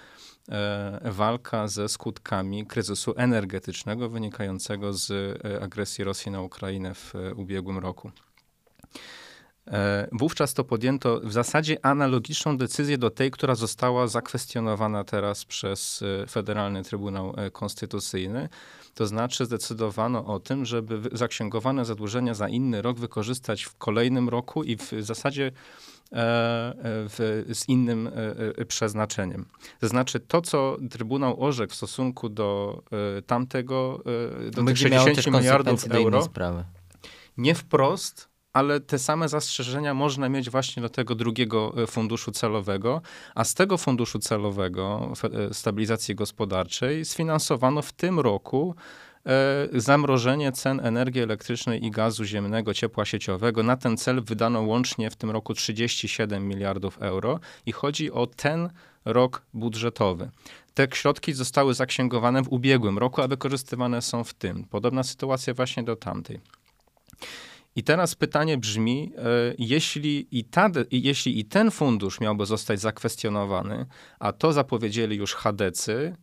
e, 0.49 1.11
walka 1.11 1.67
ze 1.67 1.89
skutkami 1.89 2.65
kryzysu 2.65 3.13
energetycznego 3.17 4.09
wynikającego 4.09 4.93
z 4.93 5.11
agresji 5.63 6.03
Rosji 6.03 6.31
na 6.31 6.41
Ukrainę 6.41 6.95
w 6.95 7.13
ubiegłym 7.35 7.77
roku. 7.77 8.11
Wówczas 10.11 10.53
to 10.53 10.63
podjęto 10.63 11.19
w 11.23 11.33
zasadzie 11.33 11.85
analogiczną 11.85 12.57
decyzję 12.57 12.97
do 12.97 13.09
tej, 13.09 13.31
która 13.31 13.55
została 13.55 14.07
zakwestionowana 14.07 15.03
teraz 15.03 15.45
przez 15.45 16.03
Federalny 16.29 16.83
Trybunał 16.83 17.33
Konstytucyjny. 17.53 18.49
To 18.95 19.07
znaczy 19.07 19.45
zdecydowano 19.45 20.25
o 20.25 20.39
tym, 20.39 20.65
żeby 20.65 21.01
zaksięgowane 21.11 21.85
zadłużenia 21.85 22.33
za 22.33 22.47
inny 22.47 22.81
rok 22.81 22.99
wykorzystać 22.99 23.63
w 23.63 23.75
kolejnym 23.75 24.29
roku 24.29 24.63
i 24.63 24.77
w 24.77 24.91
zasadzie 24.99 25.45
e, 25.47 25.51
w, 26.83 27.45
z 27.53 27.69
innym 27.69 28.07
e, 28.07 28.11
e, 28.57 28.65
przeznaczeniem. 28.65 29.45
To 29.79 29.87
znaczy 29.87 30.19
to, 30.19 30.41
co 30.41 30.77
Trybunał 30.89 31.43
orzekł 31.43 31.73
w 31.73 31.75
stosunku 31.75 32.29
do 32.29 32.81
tamtego, 33.27 34.03
do 34.51 34.63
tych 34.63 34.77
60 34.77 35.27
miliardów 35.27 35.91
euro, 35.91 36.27
nie 37.37 37.55
wprost 37.55 38.30
ale 38.53 38.79
te 38.79 38.99
same 38.99 39.29
zastrzeżenia 39.29 39.93
można 39.93 40.29
mieć 40.29 40.49
właśnie 40.49 40.81
do 40.81 40.89
tego 40.89 41.15
drugiego 41.15 41.73
e, 41.83 41.87
funduszu 41.87 42.31
celowego, 42.31 43.01
a 43.35 43.43
z 43.43 43.53
tego 43.53 43.77
funduszu 43.77 44.19
celowego 44.19 45.13
e, 45.49 45.53
stabilizacji 45.53 46.15
gospodarczej 46.15 47.05
sfinansowano 47.05 47.81
w 47.81 47.91
tym 47.93 48.19
roku 48.19 48.75
e, 49.25 49.67
zamrożenie 49.73 50.51
cen 50.51 50.79
energii 50.83 51.21
elektrycznej 51.21 51.85
i 51.85 51.91
gazu 51.91 52.23
ziemnego, 52.23 52.73
ciepła 52.73 53.05
sieciowego. 53.05 53.63
Na 53.63 53.77
ten 53.77 53.97
cel 53.97 54.21
wydano 54.23 54.61
łącznie 54.61 55.09
w 55.09 55.15
tym 55.15 55.31
roku 55.31 55.53
37 55.53 56.47
miliardów 56.47 56.97
euro 57.01 57.39
i 57.65 57.71
chodzi 57.71 58.11
o 58.11 58.27
ten 58.27 58.69
rok 59.05 59.41
budżetowy. 59.53 60.29
Te 60.73 60.87
środki 60.93 61.33
zostały 61.33 61.73
zaksięgowane 61.73 62.43
w 62.43 62.49
ubiegłym 62.49 62.97
roku, 62.97 63.21
a 63.21 63.27
wykorzystywane 63.27 64.01
są 64.01 64.23
w 64.23 64.33
tym. 64.33 64.63
Podobna 64.63 65.03
sytuacja 65.03 65.53
właśnie 65.53 65.83
do 65.83 65.95
tamtej. 65.95 66.39
I 67.75 67.83
teraz 67.83 68.15
pytanie 68.15 68.57
brzmi, 68.57 69.13
e, 69.17 69.21
jeśli 69.57 70.27
i, 70.31 70.43
ta, 70.43 70.69
jeśli 70.91 71.39
i 71.39 71.45
ten 71.45 71.71
fundusz 71.71 72.19
miałby 72.19 72.45
zostać 72.45 72.79
zakwestionowany, 72.79 73.85
a 74.19 74.31
to 74.33 74.53
zapowiedzieli 74.53 75.17
już 75.17 75.33
chadecy, 75.33 76.15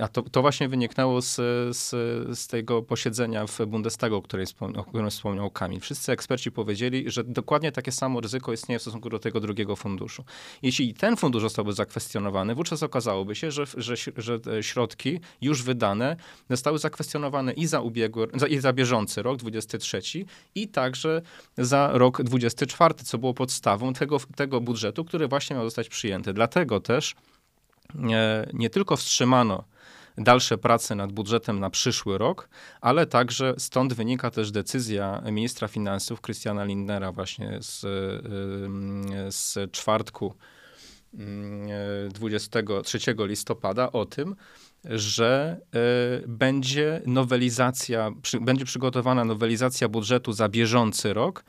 A 0.00 0.08
to, 0.08 0.22
to 0.22 0.42
właśnie 0.42 0.68
wyniknęło 0.68 1.22
z, 1.22 1.36
z, 1.76 1.88
z 2.38 2.46
tego 2.46 2.82
posiedzenia 2.82 3.46
w 3.46 3.66
Bundestagu, 3.66 4.16
o, 4.16 4.22
której 4.22 4.46
o 4.76 4.84
którym 4.84 5.10
wspomniał 5.10 5.50
Kamil. 5.50 5.80
Wszyscy 5.80 6.12
eksperci 6.12 6.52
powiedzieli, 6.52 7.10
że 7.10 7.24
dokładnie 7.24 7.72
takie 7.72 7.92
samo 7.92 8.20
ryzyko 8.20 8.52
istnieje 8.52 8.78
w 8.78 8.82
stosunku 8.82 9.10
do 9.10 9.18
tego 9.18 9.40
drugiego 9.40 9.76
funduszu. 9.76 10.24
Jeśli 10.62 10.94
ten 10.94 11.16
fundusz 11.16 11.42
zostałby 11.42 11.72
zakwestionowany, 11.72 12.54
wówczas 12.54 12.82
okazałoby 12.82 13.34
się, 13.34 13.50
że, 13.50 13.64
że, 13.76 13.94
że 14.16 14.62
środki 14.62 15.20
już 15.40 15.62
wydane 15.62 16.16
zostały 16.50 16.78
zakwestionowane 16.78 17.52
i 17.52 17.66
za 17.66 17.80
ubiegły, 17.80 18.28
za, 18.34 18.46
i 18.46 18.58
za 18.58 18.72
bieżący 18.72 19.22
rok, 19.22 19.38
23, 19.38 20.00
i 20.54 20.68
także 20.68 21.22
za 21.58 21.90
rok 21.92 22.22
24, 22.22 22.94
co 22.94 23.18
było 23.18 23.34
podstawą 23.34 23.92
tego, 23.92 24.20
tego 24.36 24.60
budżetu, 24.60 25.04
który 25.04 25.28
właśnie 25.28 25.56
miał 25.56 25.64
zostać 25.64 25.88
przyjęty. 25.88 26.32
Dlatego 26.32 26.80
też 26.80 27.14
nie, 27.94 28.46
nie 28.52 28.70
tylko 28.70 28.96
wstrzymano 28.96 29.64
dalsze 30.18 30.58
prace 30.58 30.94
nad 30.94 31.12
budżetem 31.12 31.60
na 31.60 31.70
przyszły 31.70 32.18
rok, 32.18 32.48
ale 32.80 33.06
także 33.06 33.54
stąd 33.58 33.92
wynika 33.92 34.30
też 34.30 34.50
decyzja 34.50 35.22
ministra 35.32 35.68
finansów 35.68 36.20
Christiana 36.20 36.64
Lindnera 36.64 37.12
właśnie 37.12 37.58
z, 37.60 37.80
z 39.34 39.72
czwartku 39.72 40.34
23 42.10 42.98
listopada 43.18 43.92
o 43.92 44.06
tym, 44.06 44.36
że 44.84 45.60
y, 46.24 46.28
będzie 46.28 47.02
nowelizacja, 47.06 48.10
będzie 48.40 48.64
przygotowana 48.64 49.24
nowelizacja 49.24 49.88
budżetu 49.88 50.32
za 50.32 50.48
bieżący 50.48 51.14
rok, 51.14 51.44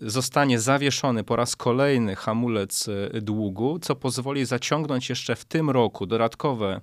zostanie 0.00 0.58
zawieszony 0.58 1.24
po 1.24 1.36
raz 1.36 1.56
kolejny 1.56 2.16
hamulec 2.16 2.86
długu, 3.12 3.78
co 3.78 3.96
pozwoli 3.96 4.44
zaciągnąć 4.44 5.08
jeszcze 5.08 5.36
w 5.36 5.44
tym 5.44 5.70
roku 5.70 6.06
dodatkowe 6.06 6.80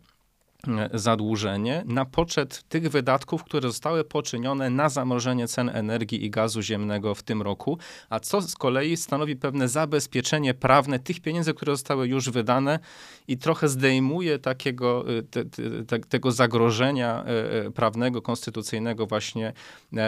zadłużenie 0.94 1.84
na 1.86 2.06
poczet 2.06 2.64
tych 2.70 2.90
wydatków, 2.90 3.44
które 3.44 3.68
zostały 3.68 4.04
poczynione 4.04 4.70
na 4.70 4.90
zamrożenie 4.90 5.48
cen 5.48 5.70
energii 5.70 6.26
i 6.26 6.30
gazu 6.30 6.62
ziemnego 6.62 7.16
w 7.16 7.24
tym 7.24 7.42
roku, 7.42 7.78
a 8.10 8.20
co 8.20 8.42
z 8.42 8.56
kolei 8.56 8.98
stanowi 8.98 9.36
pewne 9.36 9.68
zabezpieczenie 9.68 10.54
prawne 10.54 11.00
tych 11.00 11.20
pieniędzy, 11.20 11.54
które 11.54 11.74
zostały 11.74 12.08
już 12.08 12.30
wydane 12.30 12.80
i 13.28 13.38
trochę 13.38 13.70
zdejmuje 13.70 14.40
takiego, 14.40 15.06
e, 15.18 15.24
te, 15.24 15.46
te, 15.86 16.00
tego 16.00 16.32
zagrożenia 16.32 17.24
e, 17.24 17.72
prawnego, 17.72 18.22
konstytucyjnego 18.22 19.08
właśnie 19.08 19.54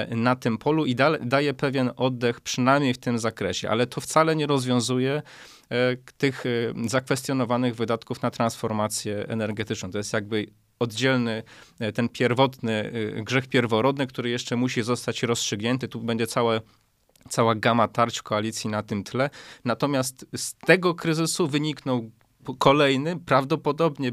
na 0.10 0.36
tym 0.36 0.58
polu 0.58 0.86
i 0.86 0.96
da, 0.96 1.18
daje 1.18 1.54
pewien 1.54 1.92
oddech 1.96 2.42
przynajmniej 2.42 2.94
w 2.94 2.98
tym 2.98 3.20
zakresie, 3.20 3.70
ale 3.70 3.88
to 3.88 4.02
wcale 4.02 4.36
nie 4.36 4.48
rozwiązuje 4.48 5.22
E, 5.22 5.59
tych 6.18 6.46
e, 6.46 6.50
zakwestionowanych 6.90 7.76
wydatków 7.76 8.22
na 8.22 8.32
transformację 8.32 9.28
energetyczną. 9.28 9.92
To 9.92 9.98
jest 9.98 10.14
jakby 10.14 10.48
oddzielny, 10.80 11.44
e, 11.80 11.92
ten 11.92 12.10
pierwotny 12.10 12.92
grzech 13.24 13.48
pierworodny, 13.48 14.08
który 14.08 14.30
jeszcze 14.30 14.56
musi 14.56 14.84
zostać 14.84 15.24
rozstrzygnięty. 15.24 15.88
Tu 15.88 16.02
będzie 16.02 16.28
całe 16.28 16.62
cała 17.30 17.56
gama 17.56 17.88
tarć 17.88 18.22
koalicji 18.22 18.70
na 18.70 18.84
tym 18.84 19.04
tle. 19.04 19.30
Natomiast 19.66 20.26
z 20.36 20.54
tego 20.54 20.96
kryzysu 20.96 21.48
wyniknął 21.48 22.12
kolejny, 22.58 23.20
prawdopodobnie 23.20 24.12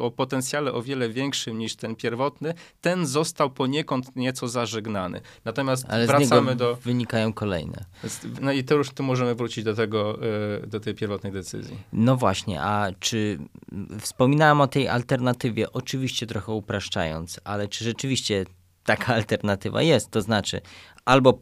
o 0.00 0.10
potencjale 0.10 0.72
o 0.72 0.82
wiele 0.82 1.08
większym 1.08 1.58
niż 1.58 1.76
ten 1.76 1.96
pierwotny, 1.96 2.54
ten 2.80 3.06
został 3.06 3.50
poniekąd 3.50 4.16
nieco 4.16 4.48
zażegnany. 4.48 5.20
Natomiast 5.44 5.84
Ale 5.88 6.06
wracamy 6.06 6.56
do... 6.56 6.76
wynikają 6.76 7.32
kolejne. 7.32 7.84
No 8.40 8.52
i 8.52 8.64
to 8.64 8.74
już 8.74 8.90
tu 8.90 9.02
możemy 9.02 9.34
wrócić 9.34 9.64
do 9.64 9.74
tego, 9.74 10.18
e, 10.62 10.66
do 10.66 10.80
tej 10.80 10.94
pierwotnej 10.94 11.32
decyzji. 11.32 11.76
No 11.92 12.16
właśnie, 12.16 12.62
a 12.62 12.88
czy 13.00 13.38
wspominałem 14.00 14.60
o 14.60 14.66
tej 14.66 14.88
alternatywie, 14.88 15.72
oczywiście 15.72 16.26
trochę 16.26 16.52
upraszczając, 16.52 17.40
ale 17.44 17.68
czy 17.68 17.84
rzeczywiście 17.84 18.44
taka 18.84 19.14
alternatywa 19.14 19.82
jest? 19.82 20.10
To 20.10 20.22
znaczy 20.22 20.60
albo 21.04 21.38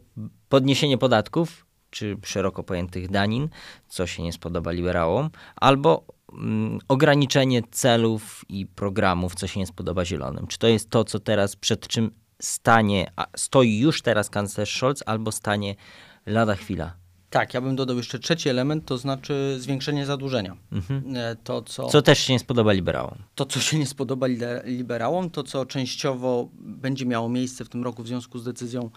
podniesienie 0.49 0.97
podatków, 0.97 1.65
czy 1.89 2.17
szeroko 2.23 2.63
pojętych 2.63 3.09
danin, 3.09 3.49
co 3.87 4.07
się 4.07 4.23
nie 4.23 4.33
spodoba 4.33 4.71
liberałom, 4.71 5.29
albo 5.55 5.89
mm, 5.99 6.07
ograniczenie 6.87 7.61
celów 7.71 8.45
i 8.49 8.65
programów, 8.65 9.35
co 9.35 9.47
się 9.47 9.59
nie 9.59 9.67
spodoba 9.67 10.05
zielonym. 10.05 10.47
Czy 10.47 10.59
to 10.59 10.67
jest 10.67 10.89
to, 10.89 11.03
co 11.03 11.19
teraz 11.19 11.55
przed 11.55 11.87
czym 11.87 12.11
stanie, 12.41 13.11
stoi 13.35 13.79
już 13.79 14.01
teraz 14.01 14.29
kanclerz 14.29 14.77
Scholz, 14.77 15.03
albo 15.05 15.31
stanie 15.31 15.75
lada 16.25 16.55
chwila? 16.55 17.03
Tak, 17.33 17.53
ja 17.53 17.61
bym 17.61 17.75
dodał 17.75 17.97
jeszcze 17.97 18.19
trzeci 18.19 18.49
element, 18.49 18.85
to 18.85 18.97
znaczy 18.97 19.55
zwiększenie 19.59 20.05
zadłużenia. 20.05 20.57
Mhm. 20.71 21.03
E, 21.15 21.35
to, 21.43 21.61
co, 21.61 21.87
co 21.87 22.01
też 22.01 22.19
się 22.19 22.33
nie 22.33 22.39
spodoba 22.39 22.71
liberałom. 22.71 23.17
To, 23.35 23.45
co 23.45 23.59
się 23.59 23.79
nie 23.79 23.85
spodoba 23.85 24.27
liberałom, 24.65 25.29
to, 25.29 25.43
co 25.43 25.65
częściowo 25.65 26.49
będzie 26.59 27.05
miało 27.05 27.29
miejsce 27.29 27.65
w 27.65 27.69
tym 27.69 27.83
roku 27.83 28.03
w 28.03 28.07
związku 28.07 28.39
z 28.39 28.43
decyzją 28.43 28.89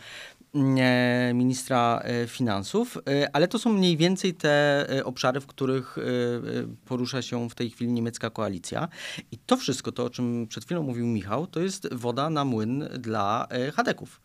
ministra 1.35 2.01
e, 2.05 2.27
finansów, 2.27 2.99
e, 3.09 3.29
ale 3.33 3.49
to 3.49 3.59
są 3.59 3.73
mniej 3.73 3.97
więcej 3.97 4.35
te 4.35 4.87
obszary, 5.05 5.41
w 5.41 5.47
których 5.47 5.97
porusza 6.85 7.23
się 7.23 7.49
w 7.51 7.55
tej 7.55 7.71
chwili 7.71 7.93
niemiecka 7.93 8.31
koalicja. 8.31 8.89
I 9.33 9.39
to 9.39 9.57
wszystko, 9.57 9.93
to 9.93 10.05
o 10.05 10.11
czym 10.11 10.47
przed 10.47 10.65
chwilą 10.65 10.83
mówił 10.83 11.07
Michał, 11.07 11.47
to 11.47 11.61
jest 11.61 11.95
woda 11.95 12.31
na 12.31 12.45
młyn 12.45 12.89
dla 12.99 13.49
Hadeków. 13.75 14.21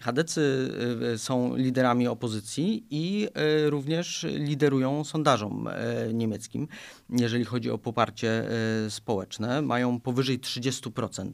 Hadecy 0.00 0.72
są 1.16 1.56
liderami 1.56 2.08
opozycji 2.08 2.86
i 2.90 3.28
również 3.66 4.26
liderują 4.34 5.04
sondażom 5.04 5.68
niemieckim, 6.14 6.68
jeżeli 7.10 7.44
chodzi 7.44 7.70
o 7.70 7.78
poparcie 7.78 8.44
społeczne. 8.88 9.62
Mają 9.62 10.00
powyżej 10.00 10.40
30% 10.40 11.30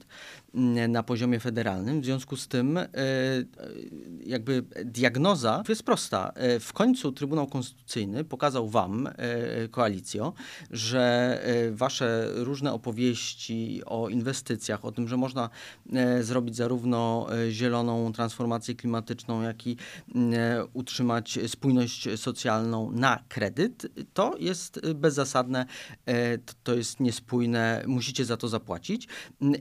na 0.89 1.03
poziomie 1.03 1.41
federalnym. 1.41 2.01
W 2.01 2.05
związku 2.05 2.37
z 2.37 2.49
tym 2.49 2.79
jakby 4.27 4.65
diagnoza 4.85 5.63
jest 5.69 5.83
prosta. 5.83 6.33
W 6.61 6.73
końcu 6.73 7.13
Trybunał 7.13 7.47
Konstytucyjny 7.47 8.25
pokazał 8.25 8.69
wam, 8.69 9.09
koalicjo, 9.71 10.33
że 10.71 11.41
wasze 11.73 12.29
różne 12.35 12.73
opowieści 12.73 13.83
o 13.87 14.09
inwestycjach, 14.09 14.85
o 14.85 14.93
tym, 14.93 15.09
że 15.09 15.17
można 15.17 15.51
zrobić 16.21 16.57
zarówno 16.57 17.27
zieloną 17.51 18.13
transformację 18.13 18.56
klimatyczną, 18.77 19.43
jak 19.43 19.67
i 19.67 19.77
utrzymać 20.73 21.39
spójność 21.47 22.09
socjalną 22.17 22.91
na 22.93 23.25
kredyt, 23.29 23.87
to 24.15 24.35
jest 24.39 24.93
bezzasadne, 24.95 25.67
to 26.63 26.75
jest 26.75 27.01
niespójne, 27.01 27.83
musicie 27.87 28.25
za 28.25 28.37
to 28.37 28.49
zapłacić. 28.49 29.09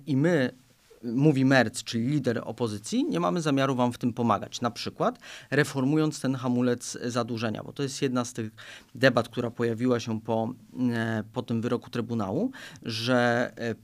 I 0.05 0.17
my 0.17 0.64
mówi 1.05 1.45
Merz, 1.45 1.83
czyli 1.83 2.07
lider 2.07 2.41
opozycji, 2.45 3.05
nie 3.05 3.19
mamy 3.19 3.41
zamiaru 3.41 3.75
wam 3.75 3.93
w 3.93 3.97
tym 3.97 4.13
pomagać. 4.13 4.61
Na 4.61 4.71
przykład 4.71 5.19
reformując 5.51 6.21
ten 6.21 6.35
hamulec 6.35 6.97
zadłużenia, 7.05 7.63
bo 7.63 7.73
to 7.73 7.83
jest 7.83 8.01
jedna 8.01 8.25
z 8.25 8.33
tych 8.33 8.51
debat, 8.95 9.29
która 9.29 9.51
pojawiła 9.51 9.99
się 9.99 10.21
po, 10.21 10.53
e, 10.93 11.23
po 11.33 11.43
tym 11.43 11.61
wyroku 11.61 11.89
Trybunału, 11.89 12.51
że 12.83 13.51
e, 13.57 13.75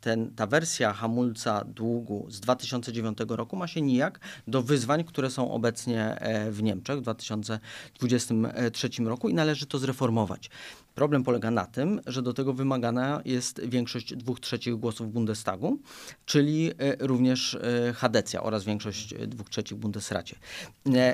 ten, 0.00 0.34
ta 0.34 0.46
wersja 0.46 0.92
hamulca 0.92 1.64
długu 1.64 2.26
z 2.30 2.40
2009 2.40 3.18
roku 3.28 3.56
ma 3.56 3.66
się 3.66 3.82
nijak 3.82 4.20
do 4.48 4.62
wyzwań, 4.62 5.04
które 5.04 5.30
są 5.30 5.50
obecnie 5.50 6.18
e, 6.20 6.50
w 6.50 6.62
Niemczech 6.62 6.98
w 6.98 7.02
2023 7.02 8.88
roku 9.04 9.28
i 9.28 9.34
należy 9.34 9.66
to 9.66 9.78
zreformować. 9.78 10.50
Problem 10.96 11.24
polega 11.24 11.50
na 11.50 11.66
tym, 11.66 12.00
że 12.06 12.22
do 12.22 12.32
tego 12.32 12.52
wymagana 12.52 13.22
jest 13.24 13.60
większość 13.64 14.16
dwóch 14.16 14.40
trzecich 14.40 14.74
głosów 14.74 15.12
Bundestagu, 15.12 15.78
czyli 16.24 16.70
e, 16.70 17.06
również 17.06 17.54
e, 17.54 17.92
Hadecja 17.92 18.42
oraz 18.42 18.64
większość 18.64 19.14
dwóch 19.14 19.48
trzecich 19.48 19.78
w 19.78 19.80
Bundesracie. 19.80 20.36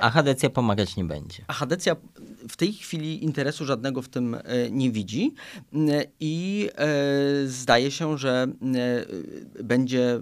A 0.01 0.11
Hadecja 0.11 0.51
pomagać 0.51 0.97
nie 0.97 1.05
będzie. 1.05 1.45
A 1.47 1.53
Hadecja 1.53 1.97
w 2.49 2.57
tej 2.57 2.73
chwili 2.73 3.25
interesu 3.25 3.65
żadnego 3.65 4.03
w 4.03 4.09
tym 4.09 4.37
nie 4.71 4.91
widzi 4.91 5.35
i 6.21 6.69
zdaje 7.47 7.91
się, 7.91 8.19
że 8.19 8.47
E, 8.83 9.65
będzie 9.65 10.15
e, 10.15 10.21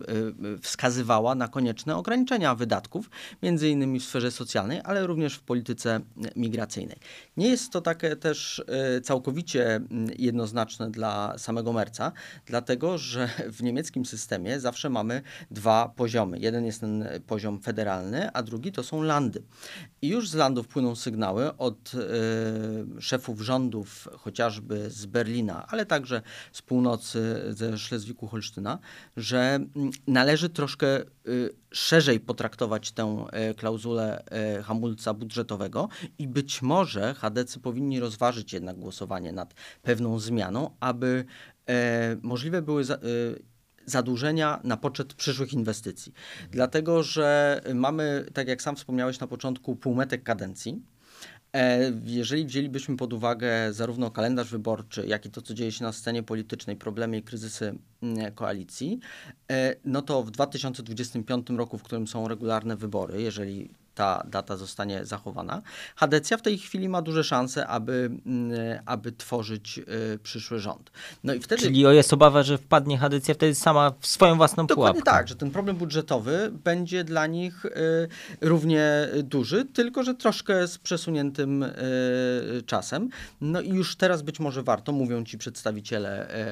wskazywała 0.63 1.35
na 1.35 1.49
konieczne 1.49 1.97
ograniczenia 1.97 2.55
wydatków, 2.55 3.11
między 3.43 3.69
innymi 3.69 4.01
w 4.01 4.05
sferze 4.05 4.31
socjalnej, 4.31 4.81
ale 4.85 5.07
również 5.07 5.35
w 5.35 5.41
polityce 5.41 6.01
migracyjnej. 6.37 6.97
Nie 7.37 7.49
jest 7.49 7.73
to 7.73 7.81
takie 7.81 8.17
też 8.17 8.63
e, 8.97 9.01
całkowicie 9.51 9.81
jednoznaczne 10.19 10.91
dla 10.91 11.39
samego 11.39 11.73
Merca, 11.73 12.13
dlatego 12.47 12.99
że 12.99 13.29
w 13.53 13.63
niemieckim 13.63 14.07
systemie 14.07 14.61
zawsze 14.61 14.91
mamy 14.91 15.23
dwa 15.51 15.93
poziomy. 15.97 16.39
Jeden 16.39 16.65
jest 16.65 16.81
ten 16.81 17.09
poziom 17.27 17.61
federalny, 17.61 18.33
a 18.33 18.43
drugi 18.43 18.73
to 18.73 18.83
są 18.83 19.03
landy. 19.03 19.43
I 20.03 20.09
już 20.09 20.29
z 20.29 20.35
landów 20.35 20.69
płyną 20.69 20.97
sygnały 20.97 21.57
od 21.57 21.93
szefów 23.01 23.41
rządów, 23.41 24.09
chociażby 24.19 24.91
z 24.91 25.07
Berlina, 25.07 25.67
ale 25.69 25.87
także 25.87 26.23
z 26.53 26.63
północy, 26.63 27.43
ze 27.51 27.79
Szlezwiku-Holsztynu, 27.79 28.41
Olsztyna, 28.41 28.79
że 29.17 29.55
mm, 29.55 29.91
należy 30.07 30.49
troszkę 30.49 31.01
y, 31.29 31.55
szerzej 31.71 32.21
potraktować 32.21 32.93
tę 32.93 33.27
y, 33.51 33.55
klauzulę 33.55 34.25
y, 34.59 34.63
hamulca 34.63 35.15
budżetowego 35.15 35.89
i 36.19 36.29
być 36.29 36.63
może 36.63 37.15
chadecy 37.15 37.61
powinni 37.61 38.01
rozważyć 38.01 38.53
jednak 38.53 38.79
głosowanie 38.79 39.33
nad 39.41 39.55
pewną 39.83 40.19
zmianą, 40.19 40.71
aby 40.81 41.25
e, 41.69 42.17
możliwe 42.23 42.63
były 42.63 42.85
zadłużenia 43.87 44.61
na 44.65 44.77
poczet 44.77 45.15
przyszłych 45.15 45.53
inwestycji. 45.53 46.13
Dlatego, 46.51 47.03
że 47.03 47.61
mamy, 47.75 48.27
tak 48.33 48.49
jak 48.49 48.63
sam 48.63 48.77
wspomniałeś 48.77 49.21
na 49.21 49.27
początku, 49.27 49.77
półmetek 49.77 50.23
kadencji. 50.23 50.83
E, 51.53 51.93
jeżeli 52.05 52.47
wzięlibyśmy 52.47 52.97
pod 52.97 53.13
uwagę 53.13 53.73
zarówno 53.73 54.11
kalendarz 54.11 54.51
wyborczy, 54.51 55.07
jak 55.07 55.27
i 55.27 55.31
to, 55.31 55.43
co 55.43 55.55
dzieje 55.55 55.73
się 55.73 55.85
na 55.85 55.93
scenie 55.93 56.23
politycznej, 56.23 56.77
problemy 56.77 57.19
i 57.19 57.23
kryzysy 57.23 57.79
mm, 58.03 58.33
koalicji, 58.35 59.01
e, 59.51 59.77
no 59.85 60.03
to 60.03 60.23
w 60.23 60.31
2025 60.31 61.51
roku, 61.51 61.79
w 61.79 61.83
którym 61.83 62.07
są 62.07 62.29
regularne 62.29 62.77
wybory, 62.77 63.23
jeżeli 63.23 63.71
ta 64.01 64.23
data 64.29 64.57
zostanie 64.57 65.05
zachowana. 65.05 65.63
Hadecja 65.97 66.37
w 66.37 66.43
tej 66.43 66.59
chwili 66.59 66.89
ma 66.89 67.03
duże 67.03 67.25
szanse, 67.25 67.67
aby, 67.67 68.11
mm, 68.27 68.53
aby 68.87 69.13
tworzyć 69.13 69.79
y, 69.79 70.19
przyszły 70.19 70.59
rząd. 70.59 70.91
No 71.25 71.35
i 71.35 71.41
wtedy... 71.41 71.63
Czyli 71.63 71.81
jest 71.81 72.13
obawa, 72.13 72.43
że 72.43 72.59
wpadnie 72.59 72.99
Hadecja 72.99 73.35
wtedy 73.35 73.55
sama 73.55 73.93
w 74.01 74.07
swoją 74.07 74.37
własną 74.37 74.67
Dokładnie 74.67 75.03
pułapkę. 75.03 75.19
tak, 75.19 75.29
że 75.29 75.37
ten 75.37 75.51
problem 75.51 75.77
budżetowy 75.77 76.51
będzie 76.65 77.05
dla 77.05 77.27
nich 77.27 77.65
y, 77.65 77.71
równie 78.41 79.09
duży, 79.23 79.65
tylko 79.65 80.03
że 80.03 80.15
troszkę 80.15 80.69
z 80.69 80.79
przesuniętym 80.79 81.63
y, 81.63 81.73
czasem. 82.67 83.09
No 83.41 83.61
i 83.61 83.69
już 83.69 83.97
teraz 83.97 84.23
być 84.23 84.41
może 84.41 84.63
warto, 84.63 84.93
mówią 84.93 85.25
ci 85.25 85.39
przedstawiciele 85.39 86.11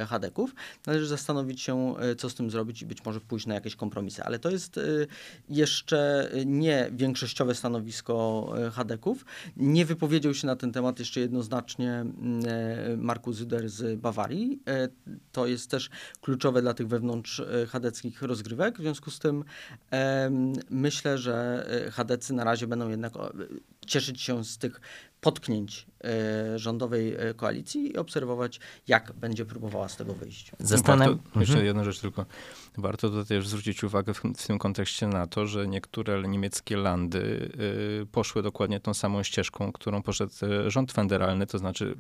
Hadeków, 0.09 0.55
należy 0.87 1.07
zastanowić 1.07 1.63
się, 1.63 1.95
co 2.19 2.31
z 2.31 2.35
tym 2.35 2.51
zrobić 2.51 2.83
i 2.83 2.87
być 2.87 3.05
może 3.05 3.21
pójść 3.21 3.47
na 3.47 3.55
jakieś 3.55 3.77
kompromisy. 3.77 4.23
Ale 4.25 4.39
to 4.39 4.51
jest 4.51 4.81
jeszcze 5.49 6.31
nie 6.47 6.89
większość 6.93 7.38
częściowe 7.39 7.55
stanowisko 7.55 8.49
e, 8.67 8.71
Hadeków. 8.71 9.25
Nie 9.57 9.85
wypowiedział 9.85 10.35
się 10.35 10.47
na 10.47 10.57
ten 10.57 10.73
temat 10.73 10.99
jeszcze 10.99 11.21
jednoznacznie 11.21 11.93
mm, 11.93 12.43
e, 12.47 12.97
Markus 12.97 13.37
Zyder 13.37 13.69
z 13.69 14.01
Bawarii. 14.01 14.63
E, 14.69 14.89
to 15.33 15.47
jest 15.47 15.71
też 15.71 15.91
kluczowe 16.21 16.63
dla 16.63 16.75
tych 16.75 16.89
wewnątrz 16.89 17.43
chadeckich 17.69 18.23
rozgrywek. 18.23 18.79
W 18.79 18.81
związku 18.81 19.11
z 19.11 19.19
tym 19.19 19.45
myślę, 20.71 21.19
że 21.19 21.67
Hadecy 21.93 22.33
na 22.33 22.45
razie 22.45 22.67
będą 22.67 22.89
jednak 22.89 23.13
cieszyć 23.87 24.21
się 24.21 24.45
z 24.45 24.59
tych 24.59 24.81
potknięć 25.21 25.87
e, 26.05 26.59
rządowej 26.59 27.15
e, 27.15 27.35
koalicji 27.35 27.93
i 27.93 27.97
obserwować, 27.97 28.61
jak 28.89 29.13
będzie 29.13 29.45
próbowała 29.45 29.89
z 29.89 29.97
tego 29.97 30.15
wyjść. 30.15 30.53
Zastanawiam 30.59 31.15
mhm. 31.15 31.41
Jeszcze 31.41 31.65
jedna 31.65 31.85
rzecz 31.85 32.01
tylko. 32.01 32.27
Warto 32.79 33.09
tutaj 33.09 33.27
też 33.27 33.49
zwrócić 33.49 33.85
uwagę 33.85 34.15
w, 34.15 34.23
w, 34.37 34.47
tym 34.47 34.59
kontekście 34.59 35.07
na 35.07 35.27
to, 35.27 35.47
że 35.47 35.69
niektóre 35.69 36.23
niemieckie 36.23 36.77
landy 36.77 37.51
y, 38.03 38.07
poszły 38.13 38.43
dokładnie 38.43 38.81
tą 38.81 38.95
samą 38.95 39.23
ścieżką, 39.23 39.73
którą 39.73 40.03
poszedł 40.03 40.33
rząd 40.67 40.93
federalny, 40.93 41.47
to 41.47 41.59
znaczy 41.59 41.95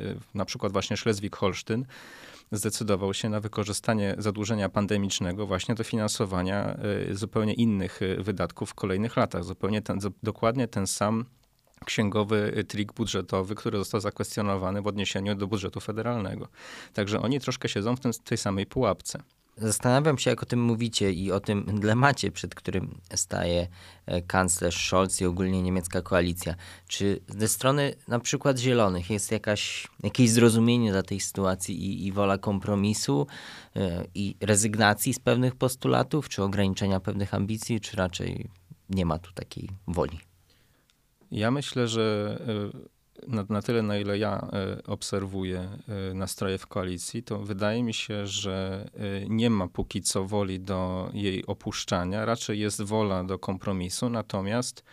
y, 0.00 0.18
na 0.34 0.44
przykład 0.44 0.72
właśnie 0.72 0.96
Schleswig-Holsztyn 0.96 1.84
zdecydował 2.52 3.14
się 3.14 3.28
na 3.28 3.40
wykorzystanie 3.40 4.14
zadłużenia 4.18 4.68
pandemicznego 4.68 5.46
właśnie 5.46 5.74
do 5.74 5.84
finansowania 5.84 6.76
zupełnie 7.10 7.54
innych 7.54 8.00
wydatków 8.18 8.70
w 8.70 8.74
kolejnych 8.74 9.16
latach. 9.16 9.44
Zupełnie 9.44 9.82
ten, 9.82 9.98
dokładnie 10.22 10.68
ten 10.68 10.86
sam 10.86 11.24
księgowy 11.82 12.64
trik 12.68 12.92
budżetowy, 12.92 13.54
który 13.54 13.78
został 13.78 14.00
zakwestionowany 14.00 14.82
w 14.82 14.86
odniesieniu 14.86 15.34
do 15.34 15.46
budżetu 15.46 15.80
federalnego. 15.80 16.48
Także 16.94 17.22
oni 17.22 17.40
troszkę 17.40 17.68
siedzą 17.68 17.96
w 17.96 18.00
tym, 18.00 18.12
tej 18.24 18.38
samej 18.38 18.66
pułapce. 18.66 19.22
Zastanawiam 19.56 20.18
się, 20.18 20.30
jak 20.30 20.42
o 20.42 20.46
tym 20.46 20.62
mówicie 20.62 21.12
i 21.12 21.32
o 21.32 21.40
tym 21.40 21.80
dylemacie, 21.80 22.30
przed 22.30 22.54
którym 22.54 23.00
staje 23.14 23.68
e, 24.06 24.22
kanclerz 24.22 24.86
Scholz 24.86 25.20
i 25.20 25.26
ogólnie 25.26 25.62
niemiecka 25.62 26.02
koalicja. 26.02 26.54
Czy 26.88 27.20
ze 27.28 27.48
strony 27.48 27.94
na 28.08 28.18
przykład 28.20 28.58
Zielonych 28.58 29.10
jest 29.10 29.32
jakaś, 29.32 29.88
jakieś 30.02 30.30
zrozumienie 30.30 30.92
dla 30.92 31.02
tej 31.02 31.20
sytuacji 31.20 31.84
i, 31.84 32.06
i 32.06 32.12
wola 32.12 32.38
kompromisu 32.38 33.26
yy, 33.74 33.82
i 34.14 34.36
rezygnacji 34.40 35.14
z 35.14 35.18
pewnych 35.18 35.54
postulatów, 35.54 36.28
czy 36.28 36.42
ograniczenia 36.42 37.00
pewnych 37.00 37.34
ambicji, 37.34 37.80
czy 37.80 37.96
raczej 37.96 38.48
nie 38.90 39.06
ma 39.06 39.18
tu 39.18 39.32
takiej 39.32 39.68
woli? 39.86 40.31
Ja 41.32 41.50
myślę, 41.50 41.88
że 41.88 42.38
e, 43.26 43.26
na, 43.28 43.44
na, 43.48 43.62
tyle, 43.62 43.82
na 43.82 43.98
ile 43.98 44.18
ja 44.18 44.48
e, 44.52 44.82
obserwuję 44.86 45.68
e, 46.10 46.14
nastroje 46.14 46.58
w 46.58 46.66
koalicji, 46.66 47.22
to 47.22 47.38
wydaje 47.38 47.82
mi 47.82 47.94
się, 47.94 48.26
że 48.26 48.88
nie 49.28 49.50
ma 49.50 49.68
póki 49.68 50.02
co 50.02 50.24
woli 50.24 50.60
do 50.60 51.10
jej 51.14 51.46
opuszczania. 51.46 52.24
Raczej 52.24 52.58
jest 52.60 52.82
wola 52.82 53.24
do 53.24 53.38
kompromisu, 53.38 54.10
natomiast 54.10 54.84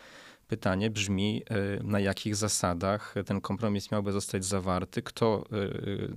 Pytanie 0.50 0.90
brzmi, 0.90 1.44
e, 1.50 1.84
na 1.84 2.00
jakich 2.00 2.36
zasadach 2.36 3.16
ten 3.26 3.42
kompromis 3.42 3.92
miałby 3.92 4.12
zostać 4.12 4.46
zawarty, 4.46 5.02
kto 5.02 5.46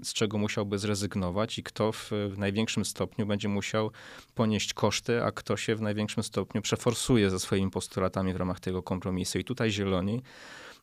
e, 0.00 0.04
z 0.04 0.12
czego 0.12 0.38
musiałby 0.38 0.78
zrezygnować 0.78 1.58
i 1.58 1.62
kto 1.62 1.92
w, 1.92 2.10
największym 2.36 2.84
stopniu 2.84 3.26
będzie 3.26 3.48
musiał 3.48 3.90
ponieść 4.34 4.74
koszty, 4.74 5.24
a 5.24 5.32
kto 5.32 5.56
się 5.56 5.76
w 5.76 5.80
największym 5.80 6.22
stopniu 6.22 6.62
przeforsuje 6.62 7.30
ze 7.30 7.40
swoimi 7.40 7.70
postulatami 7.70 8.32
w 8.32 8.36
ramach 8.36 8.60
tego 8.60 8.82
kompromisu. 8.82 9.38
I 9.38 9.44
tutaj 9.44 9.70
Zieloni 9.70 10.22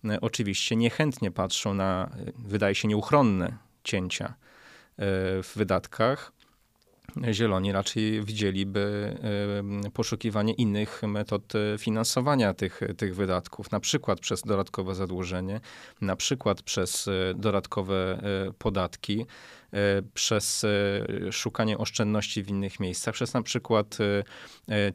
e, 0.05 0.21
oczywiście 0.21 0.75
niechętnie 0.75 1.31
patrzą 1.31 1.73
na, 1.73 2.09
wydaje 2.38 2.75
się, 2.75 2.88
nieuchronne 2.88 3.57
cięcia 3.83 4.33
w 5.43 5.51
wydatkach 5.55 6.31
Zieloni 7.32 7.71
raczej 7.71 8.23
widzieliby 8.23 9.15
poszukiwanie 9.93 10.53
innych 10.53 11.01
metod 11.03 11.53
e, 11.55 11.77
finansowania 11.77 12.53
tych, 12.53 12.82
tych 12.97 13.15
wydatków, 13.15 13.71
na 13.71 13.79
przykład 13.79 14.19
przez 14.19 14.41
dodatkowe 14.41 14.95
zadłużenie, 14.95 15.60
na 16.01 16.15
przykład 16.15 16.62
przez 16.62 17.08
e, 17.08 17.12
dodatkowe 17.36 17.95
e, 17.95 18.53
podatki, 18.53 19.25
przez 20.13 20.65
szukanie 21.32 21.77
oszczędności 21.77 22.43
w 22.43 22.49
innych 22.49 22.79
miejscach, 22.79 23.13
przez 23.13 23.34
na 23.34 23.41
przykład 23.41 23.97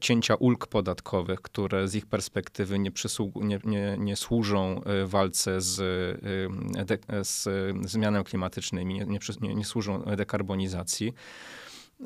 cięcia 0.00 0.34
ulg 0.34 0.66
podatkowych, 0.66 1.40
które 1.40 1.88
z 1.88 1.94
ich 1.94 2.06
perspektywy 2.06 2.78
nie, 2.78 2.90
nie, 3.34 3.58
nie, 3.64 3.96
nie 3.98 4.16
służą 4.16 4.82
walce 5.04 5.60
z, 5.60 5.74
z 7.22 7.48
zmianami 7.90 8.24
klimatycznymi, 8.24 8.94
nie, 8.94 9.18
nie, 9.40 9.54
nie 9.54 9.64
służą 9.64 10.02
dekarbonizacji. 10.16 11.14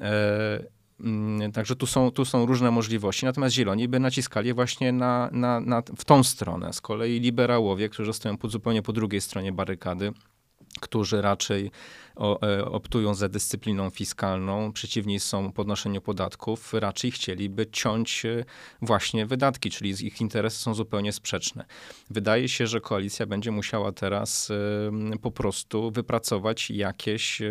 E, 0.01 0.65
mm, 1.01 1.53
także 1.53 1.77
tu 1.77 1.87
są, 1.87 2.11
tu 2.11 2.25
są 2.25 2.47
różne 2.47 2.71
możliwości. 2.71 3.25
Natomiast 3.25 3.55
zieloni 3.55 3.89
by 3.89 4.01
naciskali 4.01 4.55
właśnie 4.55 4.93
na, 4.93 5.29
na, 5.33 5.61
na, 5.61 5.83
w 5.97 6.05
tą 6.05 6.23
stronę. 6.23 6.73
Z 6.73 6.81
kolei 6.81 7.21
liberałowie, 7.21 7.89
którzy 7.89 8.13
stoją 8.13 8.37
po, 8.37 8.49
zupełnie 8.49 8.83
po 8.83 8.93
drugiej 8.93 9.21
stronie 9.21 9.53
barykady, 9.53 10.13
którzy 10.81 11.23
raczej 11.23 11.71
E, 12.43 12.65
optują 12.65 13.15
za 13.15 13.29
dyscypliną 13.29 13.91
fiskalną, 13.91 14.73
przeciwni 14.73 15.21
są 15.21 15.53
podnoszeniu 15.53 16.01
podatków, 16.01 16.75
raczej 16.75 17.11
chcieliby 17.11 17.67
ciąć 17.67 18.25
e, 18.25 18.45
właśnie 18.83 19.27
wydatki, 19.27 19.71
czyli 19.71 20.07
ich 20.07 20.21
interesy 20.21 20.59
są 20.59 20.75
zupełnie 20.75 21.13
sprzeczne. 21.13 21.65
Wydaje 22.11 22.49
się, 22.49 22.67
że 22.67 22.81
koalicja 22.81 23.27
będzie 23.27 23.51
musiała 23.51 23.93
teraz 23.93 24.51
e, 24.51 25.19
po 25.19 25.31
prostu 25.31 25.91
wypracować 25.91 26.71
jakieś, 26.71 27.43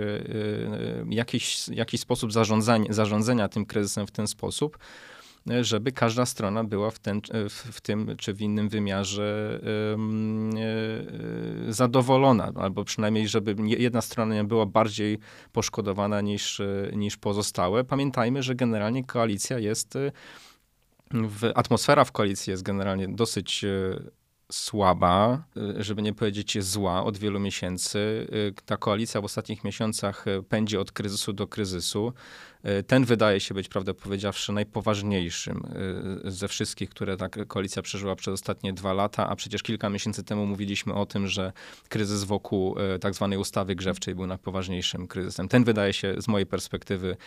jakiś, 1.10 1.68
jakiś 1.68 2.02
sposób 2.02 2.34
zarządzania, 2.34 2.94
zarządzania 2.94 3.48
tym 3.48 3.66
kryzysem 3.66 4.08
w 4.08 4.12
ten 4.12 4.28
sposób, 4.28 4.78
żeby 5.62 5.92
każda 5.92 6.26
strona 6.26 6.64
była 6.64 6.92
w, 6.92 7.00
ten, 7.00 7.22
w 7.50 7.82
tym 7.82 8.16
czy 8.18 8.34
w 8.34 8.42
innym 8.42 8.70
wymiarze 8.70 9.60
e, 11.68 11.74
zadowolona, 11.74 12.52
albo 12.56 12.84
przynajmniej, 12.84 13.28
żeby 13.28 13.56
jedna 13.66 14.02
strona 14.02 14.36
nie 14.36 14.44
była 14.44 14.66
bardziej 14.66 15.20
poszkodowana 15.52 16.22
niż, 16.22 16.62
niż 16.94 17.18
pozostałe. 17.18 17.84
Pamiętajmy, 17.84 18.44
że 18.44 18.56
generalnie 18.56 19.04
koalicja 19.04 19.60
jest, 19.60 19.96
e, 19.96 20.12
w, 21.12 21.52
atmosfera 21.56 22.06
w 22.06 22.12
koalicji 22.12 22.52
jest 22.52 22.64
generalnie 22.64 23.08
dosyć 23.08 23.64
e, 23.64 24.00
słaba, 24.52 25.44
żeby 25.78 26.02
nie 26.02 26.14
powiedzieć 26.14 26.64
zła 26.64 27.04
od 27.04 27.18
wielu 27.18 27.40
miesięcy. 27.40 28.28
Ta 28.66 28.78
koalicja 28.78 29.22
w 29.22 29.26
ostatnich 29.26 29.64
miesiącach 29.64 30.26
pędzi 30.50 30.78
od 30.78 30.92
kryzysu 30.92 31.34
do 31.34 31.48
kryzysu. 31.48 32.14
E, 32.68 32.84
ten 32.84 33.06
wydaje 33.06 33.40
się 33.40 33.54
być, 33.54 33.68
prawdę 33.70 33.94
powiedziawszy, 33.94 34.52
najpoważniejszym 34.52 35.64
e, 36.26 36.32
ze 36.32 36.48
wszystkich, 36.48 36.90
które 36.90 37.18
ta 37.18 37.30
koalicja 37.30 37.82
przeżyła 37.82 38.16
przez 38.16 38.34
ostatnie 38.34 38.74
dwa 38.74 38.94
lata, 38.94 39.30
a 39.30 39.36
przecież 39.36 39.64
kilka 39.64 39.90
miesięcy 39.90 40.24
temu 40.24 40.46
mówiliśmy 40.46 40.94
o 40.94 41.06
tym, 41.06 41.28
że 41.28 41.54
kryzys 41.90 42.24
wokół 42.24 42.80
e, 42.80 43.00
tak 43.00 43.14
zwanej 43.14 43.38
ustawy 43.38 43.76
grzewczej 43.76 44.16
był 44.16 44.28
najpoważniejszym 44.28 45.08
kryzysem. 45.08 45.48
Ten 45.48 45.64
wydaje 45.64 45.94
się 45.94 46.16
z 46.18 46.28
mojej 46.28 46.46
perspektywy 46.46 47.18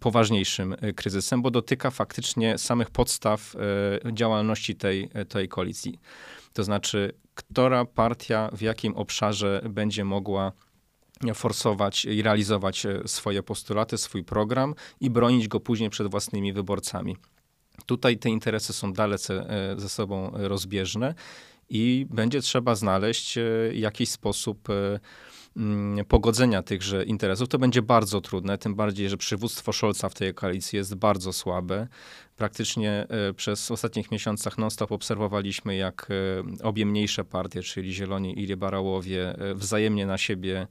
poważniejszym 0.00 0.76
kryzysem, 0.96 1.42
bo 1.42 1.50
dotyka 1.50 1.90
faktycznie 1.90 2.58
samych 2.58 2.90
podstaw 2.90 3.54
działalności 4.12 4.74
tej, 4.74 5.10
tej 5.28 5.48
koalicji. 5.48 5.98
To 6.52 6.64
znaczy, 6.64 7.12
która 7.34 7.84
partia 7.84 8.50
w 8.52 8.60
jakim 8.60 8.96
obszarze 8.96 9.62
będzie 9.70 10.04
mogła 10.04 10.52
forsować 11.34 12.04
i 12.04 12.22
realizować 12.22 12.86
e, 12.86 13.02
swoje 13.06 13.42
postulaty, 13.42 13.98
swój 13.98 14.24
program 14.24 14.74
i 15.00 15.10
bronić 15.10 15.48
go 15.48 15.60
później 15.60 15.90
przed 15.90 16.10
własnymi 16.10 16.52
wyborcami. 16.52 17.16
Tutaj 17.86 18.18
te 18.18 18.30
interesy 18.30 18.72
są 18.72 18.92
dalece 18.92 19.34
e, 19.34 19.80
ze 19.80 19.88
sobą 19.88 20.30
rozbieżne 20.34 21.14
i 21.68 22.06
będzie 22.10 22.40
trzeba 22.40 22.74
znaleźć 22.74 23.38
e, 23.38 23.42
jakiś 23.74 24.10
sposób 24.10 24.68
mm, 25.56 26.04
pogodzenia 26.04 26.62
tychże 26.62 27.04
interesów. 27.04 27.48
To 27.48 27.58
będzie 27.58 27.82
bardzo 27.82 28.20
trudne, 28.20 28.58
tym 28.58 28.74
bardziej, 28.74 29.08
że 29.08 29.16
przywództwo 29.16 29.72
Scholza 29.72 30.08
w 30.08 30.14
tej 30.14 30.34
koalicji 30.34 30.76
jest 30.76 30.94
bardzo 30.94 31.32
słabe. 31.32 31.88
Praktycznie 32.36 33.06
przez 33.36 33.70
ostatnich 33.70 34.10
miesiącach 34.10 34.58
non-stop 34.58 34.92
obserwowaliśmy, 34.92 35.76
jak 35.76 36.08
obie 36.62 36.86
mniejsze 36.86 37.24
partie, 37.24 37.62
czyli 37.62 37.94
Zieloni 37.94 38.38
i 38.38 38.46
Liberałowie, 38.46 39.34
wzajemnie 39.54 40.06
na 40.06 40.18
siebie 40.18 40.66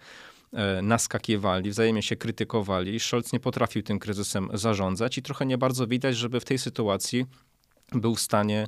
naskakiwali, 0.81 1.69
wzajemnie 1.69 2.01
się 2.03 2.15
krytykowali. 2.15 2.99
Scholz 2.99 3.33
nie 3.33 3.39
potrafił 3.39 3.83
tym 3.83 3.99
kryzysem 3.99 4.49
zarządzać 4.53 5.17
i 5.17 5.21
trochę 5.21 5.45
nie 5.45 5.57
bardzo 5.57 5.87
widać, 5.87 6.17
żeby 6.17 6.39
w 6.39 6.45
tej 6.45 6.57
sytuacji 6.57 7.25
był 7.91 8.15
w 8.15 8.21
stanie 8.21 8.67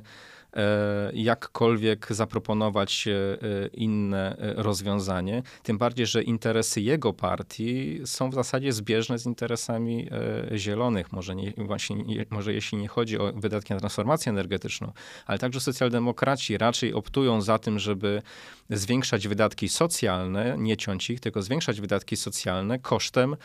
jakkolwiek 1.12 2.06
zaproponować 2.10 3.08
e, 3.08 3.36
inne 3.66 4.36
e, 4.38 4.54
rozwiązanie. 4.62 5.42
Tym 5.62 5.78
bardziej, 5.78 6.06
że 6.06 6.22
interesy 6.22 6.80
jego 6.80 7.12
partii 7.12 8.00
są 8.04 8.30
w 8.30 8.34
zasadzie 8.34 8.72
zbieżne 8.72 9.18
z 9.18 9.26
interesami 9.26 10.08
zielonych. 10.54 11.12
Może, 11.12 11.36
nie, 11.36 11.52
właśnie, 11.56 11.96
może 12.30 12.54
jeśli 12.54 12.78
nie 12.78 12.88
chodzi 12.88 13.18
o 13.18 13.32
wydatki 13.32 13.72
na 13.72 13.78
transformację 13.78 14.30
energetyczną, 14.30 14.92
ale 15.26 15.38
także 15.38 15.60
socjaldemokraci 15.60 16.58
raczej 16.58 16.94
optują 16.94 17.40
za 17.40 17.58
tym, 17.58 17.78
żeby 17.78 18.22
zwiększać 18.70 19.28
wydatki 19.28 19.68
socjalne, 19.68 20.56
nie 20.58 20.76
ciąć 20.76 21.10
ich, 21.10 21.20
tylko 21.20 21.42
zwiększać 21.42 21.80
wydatki 21.80 22.16
socjalne 22.16 22.78
kosztem 22.78 23.36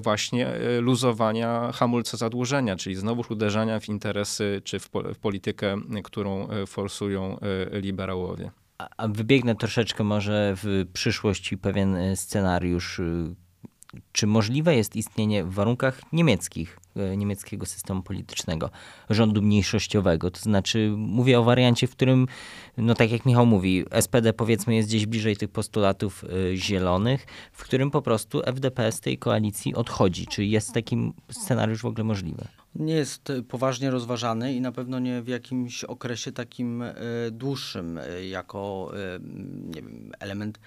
właśnie 0.00 0.52
luzowania 0.80 1.72
hamulca 1.72 2.16
zadłużenia, 2.16 2.76
czyli 2.76 2.96
znowuż 2.96 3.30
uderzania 3.30 3.80
w 3.80 3.88
interesy 3.88 4.62
czy 4.64 4.78
w, 4.78 4.90
w 5.14 5.18
politykę, 5.18 5.76
którą 6.04 6.48
forsują 6.66 7.38
e, 7.40 7.80
liberałowie. 7.80 8.50
A 8.78 9.08
wybiegnę 9.08 9.54
troszeczkę 9.54 10.04
może 10.04 10.54
w 10.56 10.84
przyszłości 10.92 11.58
pewien 11.58 11.94
e, 11.96 12.16
scenariusz. 12.16 13.00
E, 13.00 13.02
czy 14.12 14.26
możliwe 14.26 14.76
jest 14.76 14.96
istnienie 14.96 15.44
w 15.44 15.52
warunkach 15.52 16.00
niemieckich, 16.12 16.78
niemieckiego 17.16 17.66
systemu 17.66 18.02
politycznego, 18.02 18.70
rządu 19.10 19.42
mniejszościowego? 19.42 20.30
To 20.30 20.40
znaczy, 20.40 20.92
mówię 20.96 21.40
o 21.40 21.44
wariancie, 21.44 21.86
w 21.86 21.90
którym, 21.90 22.26
no 22.76 22.94
tak 22.94 23.10
jak 23.10 23.26
Michał 23.26 23.46
mówi, 23.46 23.84
SPD 24.00 24.32
powiedzmy 24.32 24.74
jest 24.74 24.88
gdzieś 24.88 25.06
bliżej 25.06 25.36
tych 25.36 25.50
postulatów 25.50 26.24
zielonych, 26.54 27.26
w 27.52 27.64
którym 27.64 27.90
po 27.90 28.02
prostu 28.02 28.42
FDP 28.44 28.92
z 28.92 29.00
tej 29.00 29.18
koalicji 29.18 29.74
odchodzi. 29.74 30.26
Czy 30.26 30.44
jest 30.44 30.72
taki 30.72 31.12
scenariusz 31.30 31.82
w 31.82 31.86
ogóle 31.86 32.04
możliwy? 32.04 32.48
Nie 32.78 32.94
jest 32.94 33.32
poważnie 33.48 33.90
rozważany 33.90 34.54
i 34.54 34.60
na 34.60 34.72
pewno 34.72 34.98
nie 34.98 35.22
w 35.22 35.28
jakimś 35.28 35.84
okresie 35.84 36.32
takim 36.32 36.82
e, 36.82 36.94
dłuższym, 37.30 37.98
e, 37.98 38.26
jako 38.26 38.92
e, 38.94 39.18
nie 39.74 39.82
wiem, 39.82 40.12
element 40.20 40.58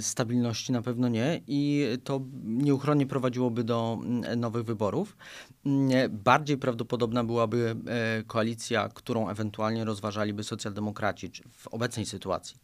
stabilności 0.00 0.72
na 0.72 0.82
pewno 0.82 1.08
nie 1.08 1.40
i 1.46 1.86
to 2.04 2.20
nieuchronnie 2.44 3.06
prowadziłoby 3.06 3.64
do 3.64 3.98
nowych 4.36 4.64
wyborów. 4.64 5.16
Bardziej 6.10 6.58
prawdopodobna 6.58 7.24
byłaby 7.24 7.76
koalicja, 8.26 8.88
którą 8.94 9.28
ewentualnie 9.28 9.84
rozważaliby 9.84 10.44
socjaldemokraci 10.44 11.30
w 11.50 11.68
obecnej 11.68 12.06
sytuacji, 12.06 12.56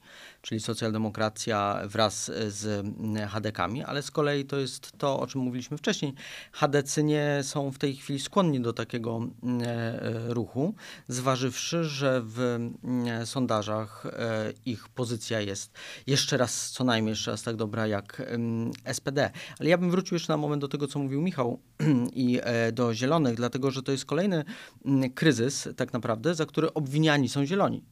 czyli 0.42 0.60
socjaldemokracja 0.60 1.80
wraz 1.84 2.32
z 2.48 2.86
HDK-ami, 3.30 3.84
ale 3.84 4.02
z 4.02 4.10
kolei 4.10 4.44
to 4.44 4.56
jest 4.56 4.92
to, 4.98 5.20
o 5.20 5.26
czym 5.26 5.40
mówiliśmy 5.40 5.78
wcześniej. 5.78 6.14
HDC 6.52 7.02
nie 7.02 7.40
są 7.42 7.70
w 7.70 7.78
tej 7.78 7.96
chwili 7.96 8.20
skłonni 8.28 8.60
do 8.60 8.72
takiego 8.72 9.16
mm, 9.16 9.62
e, 9.62 10.34
ruchu, 10.34 10.74
zważywszy, 11.08 11.84
że 11.84 12.22
w 12.24 12.40
mm, 12.40 13.26
sondażach 13.26 14.06
e, 14.06 14.52
ich 14.66 14.88
pozycja 14.88 15.40
jest 15.40 15.72
jeszcze 16.06 16.36
raz, 16.36 16.70
co 16.70 16.84
najmniej 16.84 17.12
jeszcze 17.12 17.30
raz 17.30 17.42
tak 17.42 17.56
dobra 17.56 17.86
jak 17.86 18.22
mm, 18.26 18.72
SPD. 18.92 19.30
Ale 19.60 19.68
ja 19.68 19.78
bym 19.78 19.90
wrócił 19.90 20.14
jeszcze 20.14 20.32
na 20.32 20.36
moment 20.36 20.60
do 20.60 20.68
tego, 20.68 20.86
co 20.86 20.98
mówił 20.98 21.22
Michał 21.22 21.58
i 22.24 22.40
e, 22.42 22.72
do 22.72 22.94
zielonych, 22.94 23.34
dlatego 23.34 23.70
że 23.70 23.82
to 23.82 23.92
jest 23.92 24.04
kolejny 24.04 24.44
kryzys 25.14 25.68
tak 25.76 25.92
naprawdę, 25.92 26.34
za 26.34 26.46
który 26.46 26.74
obwiniani 26.74 27.28
są 27.28 27.46
zieloni. 27.46 27.82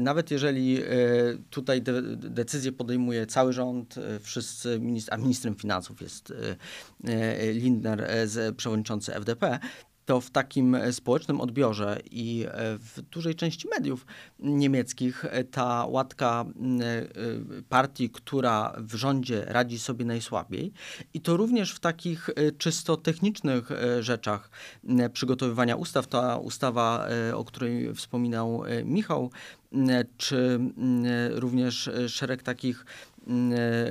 Nawet 0.00 0.30
jeżeli 0.30 0.82
tutaj 1.50 1.82
de 1.82 2.02
decyzję 2.16 2.72
podejmuje 2.72 3.26
cały 3.26 3.52
rząd, 3.52 3.94
wszyscy, 4.20 4.80
a 5.10 5.16
ministrem 5.16 5.54
finansów 5.54 6.00
jest 6.00 6.32
Lindner, 7.52 8.10
przewodniczący 8.56 9.14
FDP, 9.14 9.58
to 10.06 10.20
w 10.20 10.30
takim 10.30 10.74
e, 10.74 10.92
społecznym 10.92 11.40
odbiorze 11.40 12.00
i 12.10 12.46
e, 12.48 12.78
w 12.78 13.02
dużej 13.02 13.34
części 13.34 13.68
mediów 13.68 14.06
niemieckich 14.38 15.24
e, 15.24 15.44
ta 15.44 15.86
łatka 15.86 16.44
partii, 17.68 18.10
która 18.10 18.76
w 18.78 18.94
rządzie 18.94 19.44
radzi 19.46 19.78
sobie 19.78 20.04
najsłabiej 20.04 20.72
i 21.14 21.20
to 21.20 21.36
również 21.36 21.72
w 21.72 21.80
takich 21.80 22.30
czysto 22.58 22.96
technicznych 22.96 23.68
rzeczach 24.00 24.50
przygotowywania 25.12 25.76
ustaw. 25.76 26.06
Ta 26.06 26.36
ustawa, 26.36 27.08
o 27.34 27.44
której 27.44 27.94
wspominał 27.94 28.62
Michał, 28.84 29.30
czy 30.16 30.58
również 31.30 31.90
szereg 32.08 32.42
takich 32.42 32.84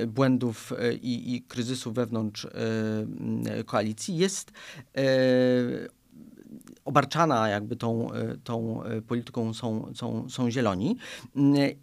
błędów 0.06 0.72
i, 1.02 1.34
i 1.34 1.42
kryzysów 1.42 1.94
wewnątrz 1.94 2.46
koalicji. 3.66 4.16
Jest 4.16 4.52
obarczana 6.86 7.48
jakby 7.48 7.76
tą, 7.76 8.12
e, 8.12 8.36
tą 8.44 8.82
e, 8.82 9.02
polityką 9.02 9.54
są, 9.54 9.92
są, 9.94 10.30
są 10.30 10.50
zieloni. 10.50 10.96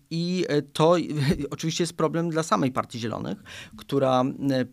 I 0.10 0.46
to 0.74 0.96
oczywiście 1.52 1.84
jest 1.84 1.94
problem 1.94 2.30
dla 2.30 2.44
samej 2.44 2.72
Partii 2.72 3.00
Zielonych, 3.00 3.44
która 3.78 4.24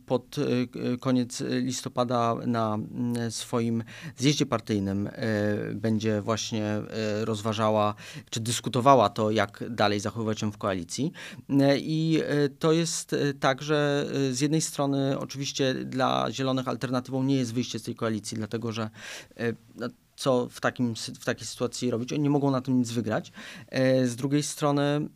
pod 0.07 0.37
e, 0.39 0.97
koniec 0.97 1.43
listopada 1.49 2.35
na 2.47 2.79
swoim 3.31 3.85
zjeździe 4.17 4.47
partyjnym 4.47 5.09
będzie 5.75 6.21
właśnie 6.21 6.83
rozważała, 7.21 7.95
czy 8.31 8.41
dyskutowała 8.41 9.09
to, 9.09 9.31
jak 9.31 9.65
dalej 9.71 10.01
zachowywać 10.01 10.41
się 10.41 10.53
w 10.53 10.59
koalicji. 10.59 11.13
I 11.77 12.23
to 12.59 12.73
jest 12.73 13.17
tak, 13.41 13.63
że 13.63 14.07
z 14.31 14.41
jednej 14.41 14.61
strony 14.61 15.19
oczywiście 15.19 15.75
dla 15.75 16.33
Zielonych 16.33 16.69
alternatywą 16.69 17.23
nie 17.23 17.37
jest 17.37 17.55
wyjście 17.55 17.79
z 17.79 17.83
tej 17.83 17.95
koalicji, 17.95 18.37
dlatego 18.37 18.73
że 18.73 18.91
no, 19.77 19.89
co 20.21 20.49
w, 20.51 20.61
takim, 20.61 20.95
w 21.21 21.25
takiej 21.25 21.47
sytuacji 21.47 21.91
robić. 21.91 22.13
Oni 22.13 22.23
nie 22.23 22.31
mogą 22.31 22.51
na 22.51 22.61
tym 22.61 22.79
nic 22.79 22.91
wygrać. 22.91 23.33
E, 23.69 24.07
z 24.07 24.17
drugiej 24.17 24.43
strony, 24.43 24.83
mm, 24.83 25.09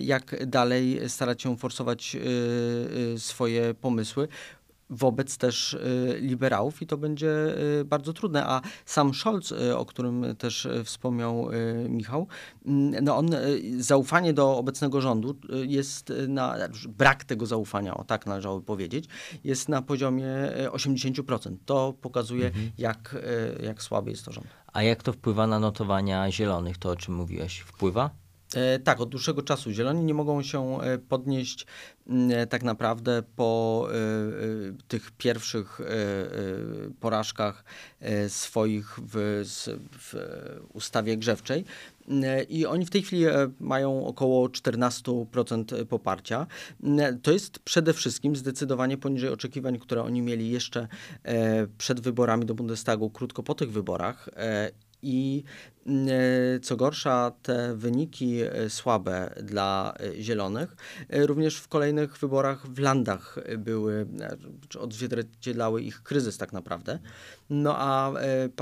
jak 0.00 0.46
dalej 0.46 1.00
starać 1.08 1.42
się 1.42 1.56
forsować 1.56 2.16
e, 2.16 2.20
e, 3.14 3.18
swoje 3.18 3.74
pomysły, 3.74 4.28
wobec 4.90 5.38
też 5.38 5.78
liberałów 6.20 6.82
i 6.82 6.86
to 6.86 6.96
będzie 6.96 7.30
bardzo 7.84 8.12
trudne. 8.12 8.46
A 8.46 8.60
sam 8.86 9.14
Scholz, 9.14 9.54
o 9.76 9.86
którym 9.86 10.36
też 10.38 10.68
wspomniał 10.84 11.48
Michał, 11.88 12.26
mm, 12.66 13.04
no 13.04 13.16
on, 13.16 13.30
zaufanie 13.78 14.32
do 14.32 14.56
obecnego 14.56 15.00
rządu 15.00 15.36
jest 15.66 16.12
na, 16.28 16.56
brak 16.88 17.24
tego 17.24 17.46
zaufania, 17.46 17.94
o 17.94 18.04
tak 18.04 18.26
należałoby 18.26 18.66
powiedzieć, 18.66 19.04
jest 19.44 19.68
na 19.68 19.82
poziomie 19.82 20.26
80%. 20.70 21.56
To 21.64 21.94
pokazuje, 22.00 22.46
mhm. 22.46 22.70
jak, 22.78 23.16
jak 23.62 23.82
słaby 23.82 24.10
jest 24.10 24.24
to 24.24 24.32
rząd. 24.32 24.46
A 24.72 24.82
jak 24.82 25.02
to 25.02 25.12
wpływa 25.12 25.46
na 25.46 25.58
notowania 25.58 26.30
zielonych, 26.30 26.78
to 26.78 26.90
o 26.90 26.96
czym 26.96 27.14
mówiłeś? 27.14 27.58
Wpływa? 27.58 28.10
E, 28.54 28.78
tak, 28.78 29.00
od 29.00 29.08
dłuższego 29.08 29.42
czasu. 29.42 29.70
Zieloni 29.70 30.04
nie 30.04 30.14
mogą 30.14 30.42
się 30.42 30.80
e, 30.80 30.98
podnieść 30.98 31.66
e, 32.30 32.46
tak 32.46 32.62
naprawdę 32.62 33.22
po 33.36 33.88
tych 34.88 35.10
pierwszych 35.10 35.80
porażkach 37.00 37.64
swoich 38.28 38.98
w, 39.02 39.44
w 39.92 40.14
ustawie 40.72 41.16
grzewczej. 41.16 41.64
I 42.48 42.66
oni 42.66 42.86
w 42.86 42.90
tej 42.90 43.02
chwili 43.02 43.24
mają 43.60 44.06
około 44.06 44.48
14% 44.48 45.84
poparcia. 45.84 46.46
To 47.22 47.32
jest 47.32 47.58
przede 47.58 47.92
wszystkim 47.92 48.36
zdecydowanie 48.36 48.98
poniżej 48.98 49.30
oczekiwań, 49.30 49.78
które 49.78 50.02
oni 50.02 50.22
mieli 50.22 50.50
jeszcze 50.50 50.88
przed 51.78 52.00
wyborami 52.00 52.46
do 52.46 52.54
Bundestagu, 52.54 53.10
krótko 53.10 53.42
po 53.42 53.54
tych 53.54 53.72
wyborach. 53.72 54.28
I 55.02 55.44
co 56.62 56.76
gorsza, 56.76 57.32
te 57.42 57.76
wyniki 57.76 58.40
e, 58.42 58.70
słabe 58.70 59.34
dla 59.42 59.94
e, 60.00 60.22
Zielonych 60.22 60.76
również 61.10 61.56
w 61.56 61.68
kolejnych 61.68 62.18
wyborach 62.18 62.66
w 62.66 62.78
landach 62.78 63.36
były, 63.58 64.06
odzwierciedlały 64.78 65.82
ich 65.82 66.02
kryzys 66.02 66.38
tak 66.38 66.52
naprawdę. 66.52 66.98
No 67.50 67.74
a 67.78 68.12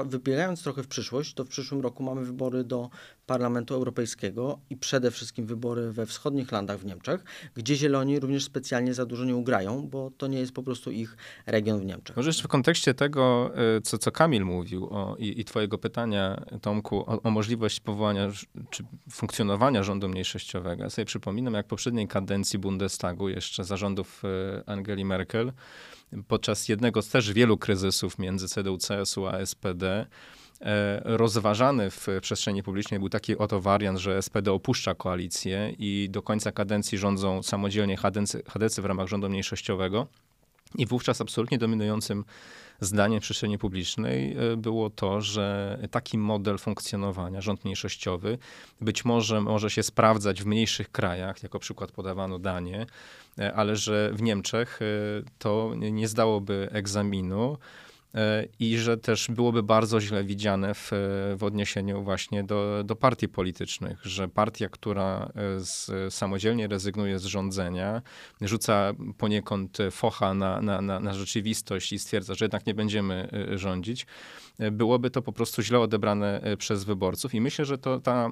wybiegając 0.04 0.62
trochę 0.62 0.82
w 0.82 0.88
przyszłość, 0.88 1.34
to 1.34 1.44
w 1.44 1.48
przyszłym 1.48 1.80
roku 1.80 2.02
mamy 2.02 2.24
wybory 2.24 2.64
do 2.64 2.90
Parlamentu 3.26 3.74
Europejskiego 3.74 4.58
i 4.70 4.76
przede 4.76 5.10
wszystkim 5.10 5.46
wybory 5.46 5.92
we 5.92 6.06
wschodnich 6.06 6.52
landach 6.52 6.78
w 6.78 6.84
Niemczech, 6.84 7.24
gdzie 7.54 7.76
Zieloni 7.76 8.20
również 8.20 8.44
specjalnie 8.44 8.94
za 8.94 9.06
dużo 9.06 9.24
nie 9.24 9.36
ugrają, 9.36 9.88
bo 9.88 10.10
to 10.18 10.26
nie 10.26 10.38
jest 10.38 10.52
po 10.52 10.62
prostu 10.62 10.90
ich 10.90 11.16
region 11.46 11.80
w 11.80 11.84
Niemczech. 11.84 12.16
Może 12.16 12.28
jeszcze 12.28 12.44
w 12.44 12.48
kontekście 12.48 12.94
tego, 12.94 13.50
co, 13.84 13.98
co 13.98 14.12
Kamil 14.12 14.44
mówił 14.44 14.88
o, 14.90 15.16
i, 15.18 15.40
i 15.40 15.44
twojego 15.44 15.78
pytania, 15.78 16.44
Tomku, 16.60 17.04
o, 17.10 17.15
o, 17.22 17.30
możliwość 17.30 17.80
powołania 17.80 18.30
czy 18.70 18.84
funkcjonowania 19.10 19.82
rządu 19.82 20.08
mniejszościowego. 20.08 20.82
Ja 20.82 20.90
sobie 20.90 21.06
przypominam, 21.06 21.54
jak 21.54 21.66
w 21.66 21.68
poprzedniej 21.68 22.08
kadencji 22.08 22.58
Bundestagu, 22.58 23.28
jeszcze 23.28 23.64
zarządów 23.64 24.22
e, 24.24 24.68
Angeli 24.68 25.04
Merkel, 25.04 25.52
podczas 26.28 26.68
jednego 26.68 27.02
z 27.02 27.08
też 27.08 27.32
wielu 27.32 27.58
kryzysów 27.58 28.18
między 28.18 28.46
CDU-CSU 28.46 29.26
a 29.26 29.46
SPD, 29.46 30.06
e, 30.60 31.00
rozważany 31.04 31.90
w 31.90 32.06
przestrzeni 32.20 32.62
publicznej 32.62 33.00
był 33.00 33.08
taki 33.08 33.38
oto 33.38 33.60
wariant, 33.60 33.98
że 33.98 34.22
SPD 34.22 34.52
opuszcza 34.52 34.94
koalicję 34.94 35.74
i 35.78 36.08
do 36.10 36.22
końca 36.22 36.52
kadencji 36.52 36.98
rządzą 36.98 37.42
samodzielnie 37.42 37.96
chadecy, 37.96 38.42
chadecy 38.48 38.82
w 38.82 38.84
ramach 38.84 39.08
rządu 39.08 39.28
mniejszościowego. 39.28 40.06
I 40.74 40.86
wówczas 40.86 41.20
absolutnie 41.20 41.58
dominującym 41.58 42.24
zdaniem 42.80 43.20
przestrzeni 43.20 43.58
publicznej 43.58 44.36
e, 44.52 44.56
było 44.56 44.90
to, 44.90 45.20
że 45.20 45.78
taki 45.90 46.18
model 46.18 46.58
funkcjonowania, 46.58 47.40
rząd 47.40 47.64
mniejszościowy, 47.64 48.38
być 48.80 49.04
może 49.04 49.40
może 49.40 49.70
się 49.70 49.82
sprawdzać 49.82 50.42
w 50.42 50.46
mniejszych 50.46 50.92
krajach, 50.92 51.42
jako 51.42 51.58
przykład 51.58 51.92
podawano 51.92 52.38
Danię, 52.38 52.86
e, 53.38 53.54
ale 53.54 53.76
że 53.76 54.10
w 54.12 54.22
Niemczech 54.22 54.80
e, 54.82 54.84
to 55.38 55.72
nie 55.74 56.08
zdałoby 56.08 56.68
egzaminu 56.72 57.58
i 58.60 58.78
że 58.78 58.96
też 58.96 59.28
byłoby 59.30 59.62
bardzo 59.62 60.00
źle 60.00 60.24
widziane 60.24 60.74
w, 60.74 60.90
w 61.36 61.44
odniesieniu 61.44 62.02
właśnie 62.02 62.44
do, 62.44 62.82
do 62.84 62.96
partii 62.96 63.28
politycznych, 63.28 64.04
że 64.04 64.28
partia, 64.28 64.68
która 64.68 65.32
e, 65.34 65.60
z, 65.60 65.90
samodzielnie 66.14 66.68
rezygnuje 66.68 67.18
z 67.18 67.24
rządzenia, 67.24 68.02
rzuca 68.40 68.92
poniekąd 69.18 69.78
focha 69.90 70.34
na, 70.34 70.60
na, 70.60 70.80
na, 70.80 71.00
na 71.00 71.14
rzeczywistość 71.14 71.92
i 71.92 71.98
stwierdza, 71.98 72.34
że 72.34 72.44
jednak 72.44 72.66
nie 72.66 72.74
będziemy 72.74 73.28
e, 73.52 73.58
rządzić, 73.58 74.06
byłoby 74.72 75.10
to 75.10 75.22
po 75.22 75.32
prostu 75.32 75.62
źle 75.62 75.80
odebrane 75.80 76.42
przez 76.58 76.84
wyborców 76.84 77.34
i 77.34 77.40
myślę, 77.40 77.64
że 77.64 77.78
to 77.78 78.00
ta 78.00 78.30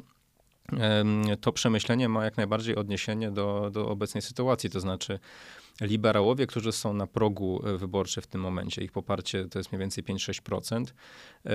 to 1.40 1.52
przemyślenie 1.52 2.08
ma 2.08 2.24
jak 2.24 2.36
najbardziej 2.36 2.76
odniesienie 2.76 3.30
do, 3.30 3.70
do 3.72 3.88
obecnej 3.88 4.22
sytuacji. 4.22 4.70
To 4.70 4.80
znaczy, 4.80 5.18
liberałowie, 5.80 6.46
którzy 6.46 6.72
są 6.72 6.94
na 6.94 7.06
progu 7.06 7.62
e, 7.66 7.78
wyborczym 7.78 8.22
w 8.22 8.26
tym 8.26 8.40
momencie, 8.40 8.84
ich 8.84 8.92
poparcie 8.92 9.48
to 9.48 9.58
jest 9.58 9.72
mniej 9.72 9.80
więcej 9.80 10.04
5-6%, 10.04 10.84
e, 11.46 11.50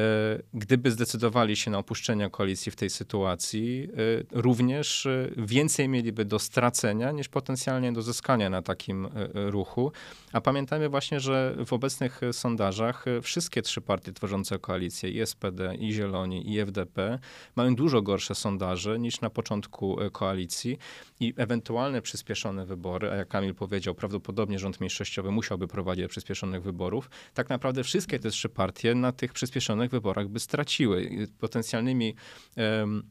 gdyby 0.53 0.91
zdecydowali 0.91 1.55
się 1.55 1.71
na 1.71 1.77
opuszczenie 1.77 2.29
koalicji 2.29 2.71
w 2.71 2.75
tej 2.75 2.89
sytuacji, 2.89 3.87
e, 3.93 4.41
również 4.41 5.07
więcej 5.37 5.89
mieliby 5.89 6.25
do 6.25 6.39
stracenia 6.39 7.11
niż 7.11 7.29
potencjalnie 7.29 7.93
do 7.93 8.01
zyskania 8.01 8.49
na 8.49 8.61
takim 8.61 9.07
ruchu. 9.33 9.91
A 10.33 10.41
pamiętajmy 10.41 10.89
właśnie, 10.89 11.19
że 11.19 11.55
w 11.65 11.73
obecnych 11.73 12.21
sondażach 12.31 13.05
wszystkie 13.21 13.61
trzy 13.61 13.81
partie 13.81 14.13
tworzące 14.13 14.59
koalicję, 14.59 15.09
i 15.09 15.25
SPD, 15.25 15.75
i 15.75 15.93
Zieloni, 15.93 16.53
i 16.53 16.59
FDP, 16.59 17.19
mają 17.55 17.75
dużo 17.75 18.01
gorsze 18.01 18.35
sondaże 18.35 18.99
niż 18.99 19.21
na 19.21 19.29
początku 19.29 19.97
koalicji. 20.11 20.77
I 21.19 21.33
ewentualne 21.37 22.01
przyspieszone 22.01 22.65
wybory, 22.65 23.11
a 23.11 23.15
jak 23.15 23.27
Kamil 23.27 23.55
powiedział, 23.55 23.95
prawdopodobnie 23.95 24.08
rząd 24.55 24.79
mniejszościowy 24.79 25.31
musiałby 25.31 25.67
prowadzić 25.67 26.07
przyspieszonych 26.07 26.63
wyborów, 26.63 27.09
tak 27.33 27.49
naprawdę 27.49 27.83
wszystkie 27.83 28.19
te 28.19 28.29
trzy 28.29 28.49
partie 28.49 28.95
na 28.95 29.11
tych 29.11 29.33
przyspieszonych 29.33 29.91
wyborach 29.91 30.27
by 30.27 30.39
straciły. 30.39 31.27
Potencjalnymi 31.39 32.15
um, 32.57 33.03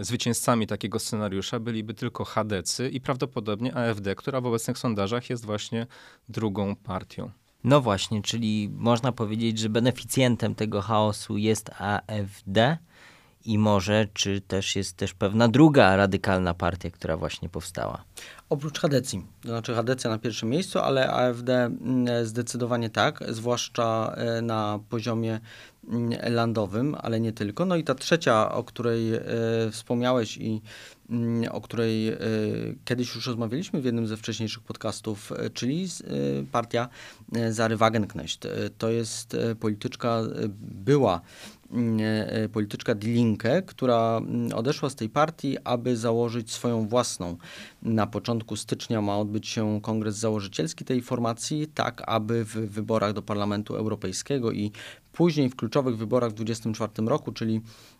zwycięzcami 0.00 0.66
takiego 0.66 0.98
scenariusza 0.98 1.60
byliby 1.60 1.94
tylko 1.94 2.24
HDC 2.24 2.88
i 2.88 3.00
prawdopodobnie 3.00 3.74
AfD, 3.74 4.14
która 4.14 4.40
w 4.40 4.46
obecnych 4.46 4.78
sondażach 4.78 5.30
jest 5.30 5.46
właśnie 5.46 5.86
drugą 6.28 6.76
partią. 6.76 7.30
No 7.64 7.80
właśnie, 7.80 8.22
czyli 8.22 8.70
można 8.72 9.12
powiedzieć, 9.12 9.58
że 9.58 9.68
beneficjentem 9.68 10.54
tego 10.54 10.80
chaosu 10.80 11.36
jest 11.36 11.70
AfD 11.78 12.78
i 13.44 13.58
może, 13.58 14.06
czy 14.14 14.40
też 14.40 14.76
jest 14.76 14.96
też 14.96 15.14
pewna 15.14 15.48
druga 15.48 15.96
radykalna 15.96 16.54
partia, 16.54 16.90
która 16.90 17.16
właśnie 17.16 17.48
powstała. 17.48 18.04
Oprócz 18.50 18.78
Hadecji, 18.80 19.26
to 19.42 19.48
znaczy 19.48 19.74
Hadecja 19.74 20.10
na 20.10 20.18
pierwszym 20.18 20.48
miejscu, 20.48 20.78
ale 20.78 21.10
AfD 21.10 21.64
mm, 21.64 22.26
zdecydowanie 22.26 22.90
tak, 22.90 23.24
zwłaszcza 23.28 24.14
e, 24.16 24.42
na 24.42 24.78
poziomie 24.88 25.40
mm, 25.88 26.34
landowym, 26.34 26.96
ale 27.02 27.20
nie 27.20 27.32
tylko. 27.32 27.64
No 27.64 27.76
i 27.76 27.84
ta 27.84 27.94
trzecia, 27.94 28.52
o 28.52 28.64
której 28.64 29.14
e, 29.14 29.20
wspomniałeś 29.70 30.36
i 30.36 30.62
mm, 31.10 31.52
o 31.52 31.60
której 31.60 32.08
e, 32.08 32.18
kiedyś 32.84 33.14
już 33.14 33.26
rozmawialiśmy 33.26 33.80
w 33.80 33.84
jednym 33.84 34.06
ze 34.06 34.16
wcześniejszych 34.16 34.62
podcastów, 34.62 35.32
czyli 35.54 35.88
partia 36.52 36.88
Zary 37.50 37.76
Wagenknecht. 37.76 38.48
To 38.78 38.90
jest 38.90 39.36
polityczka, 39.60 40.20
była 40.60 41.20
polityczka 42.52 42.94
Die 42.94 43.14
Linke, 43.14 43.62
która 43.62 44.20
odeszła 44.54 44.90
z 44.90 44.94
tej 44.94 45.08
partii, 45.08 45.56
aby 45.64 45.96
założyć 45.96 46.52
swoją 46.52 46.88
własną. 46.88 47.36
Na 47.82 48.06
początku 48.06 48.56
stycznia 48.56 49.00
ma 49.00 49.18
odbyć 49.18 49.48
się 49.48 49.80
kongres 49.82 50.16
założycielski 50.16 50.84
tej 50.84 51.02
formacji, 51.02 51.66
tak 51.66 52.02
aby 52.06 52.44
w 52.44 52.48
wyborach 52.48 53.12
do 53.12 53.22
Parlamentu 53.22 53.74
Europejskiego 53.76 54.52
i 54.52 54.72
później 55.12 55.48
w 55.48 55.56
kluczowych 55.56 55.96
wyborach 55.96 56.30
w 56.30 56.34
2024 56.34 57.08
roku, 57.08 57.32
czyli 57.32 57.60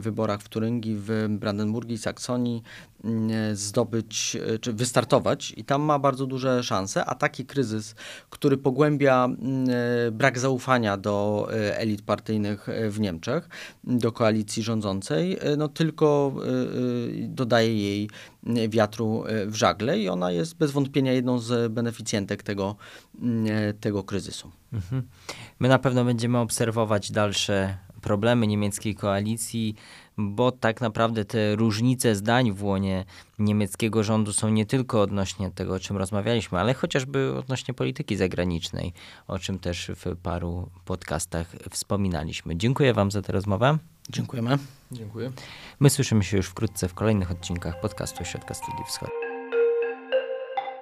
wyborach 0.00 0.42
w 0.42 0.48
Turyngii, 0.48 0.96
w 0.98 1.26
Brandenburgii, 1.28 1.98
Saksonii 1.98 2.62
e, 3.04 3.56
zdobyć, 3.56 4.36
e, 4.36 4.58
czy 4.58 4.72
wystartować 4.72 5.54
i 5.56 5.64
tam 5.64 5.82
ma 5.82 5.98
bardzo 5.98 6.26
duże 6.26 6.62
szanse, 6.62 7.04
a 7.04 7.14
taki 7.14 7.46
kryzys, 7.46 7.94
który 8.30 8.56
pogłębia 8.56 9.28
brak 10.12 10.38
zaufania 10.38 10.96
do 10.96 11.48
elit 11.52 12.02
partyjnych 12.02 12.66
w 12.90 13.00
Niemczech, 13.00 13.48
do 13.84 14.12
koalicji 14.12 14.62
rządzącej, 14.62 15.38
no 15.58 15.68
tylko 15.68 16.34
dodaje 17.28 17.76
jej 17.76 18.10
wiatru 18.68 19.24
w 19.46 19.54
żagle 19.54 19.98
i 19.98 20.08
ona 20.08 20.30
jest 20.30 20.56
bez 20.56 20.70
wątpienia 20.70 21.12
jedną 21.12 21.38
z 21.38 21.72
beneficjentek 21.72 22.42
tego, 22.42 22.76
tego 23.80 24.04
kryzysu. 24.04 24.50
Mhm. 24.72 25.02
My 25.60 25.68
na 25.68 25.78
pewno 25.78 26.04
będziemy 26.04 26.38
obserwować 26.38 27.12
dalsze 27.12 27.78
problemy 28.00 28.46
niemieckiej 28.46 28.94
koalicji, 28.94 29.74
bo 30.18 30.52
tak 30.52 30.80
naprawdę 30.80 31.24
te 31.24 31.56
różnice 31.56 32.14
zdań 32.14 32.52
w 32.52 32.64
łonie 32.64 33.04
niemieckiego 33.38 34.02
rządu 34.02 34.32
są 34.32 34.48
nie 34.48 34.66
tylko 34.66 35.00
odnośnie 35.00 35.50
tego, 35.50 35.74
o 35.74 35.80
czym 35.80 35.96
rozmawialiśmy, 35.96 36.58
ale 36.58 36.74
chociażby 36.74 37.38
odnośnie 37.38 37.74
polityki 37.74 38.16
zagranicznej, 38.16 38.92
o 39.26 39.38
czym 39.38 39.58
też 39.58 39.90
w 39.94 40.16
paru 40.16 40.70
podcastach 40.84 41.46
wspominaliśmy. 41.70 42.56
Dziękuję 42.56 42.94
Wam 42.94 43.10
za 43.10 43.22
tę 43.22 43.32
rozmowę. 43.32 43.78
Dziękujemy. 44.10 44.58
Dziękuję. 44.92 45.30
My 45.80 45.90
słyszymy 45.90 46.24
się 46.24 46.36
już 46.36 46.46
wkrótce 46.46 46.88
w 46.88 46.94
kolejnych 46.94 47.30
odcinkach 47.30 47.80
podcastu 47.80 48.22
Ośrodka 48.22 48.54
Studiów 48.54 48.88
Wschodnich. 48.88 49.29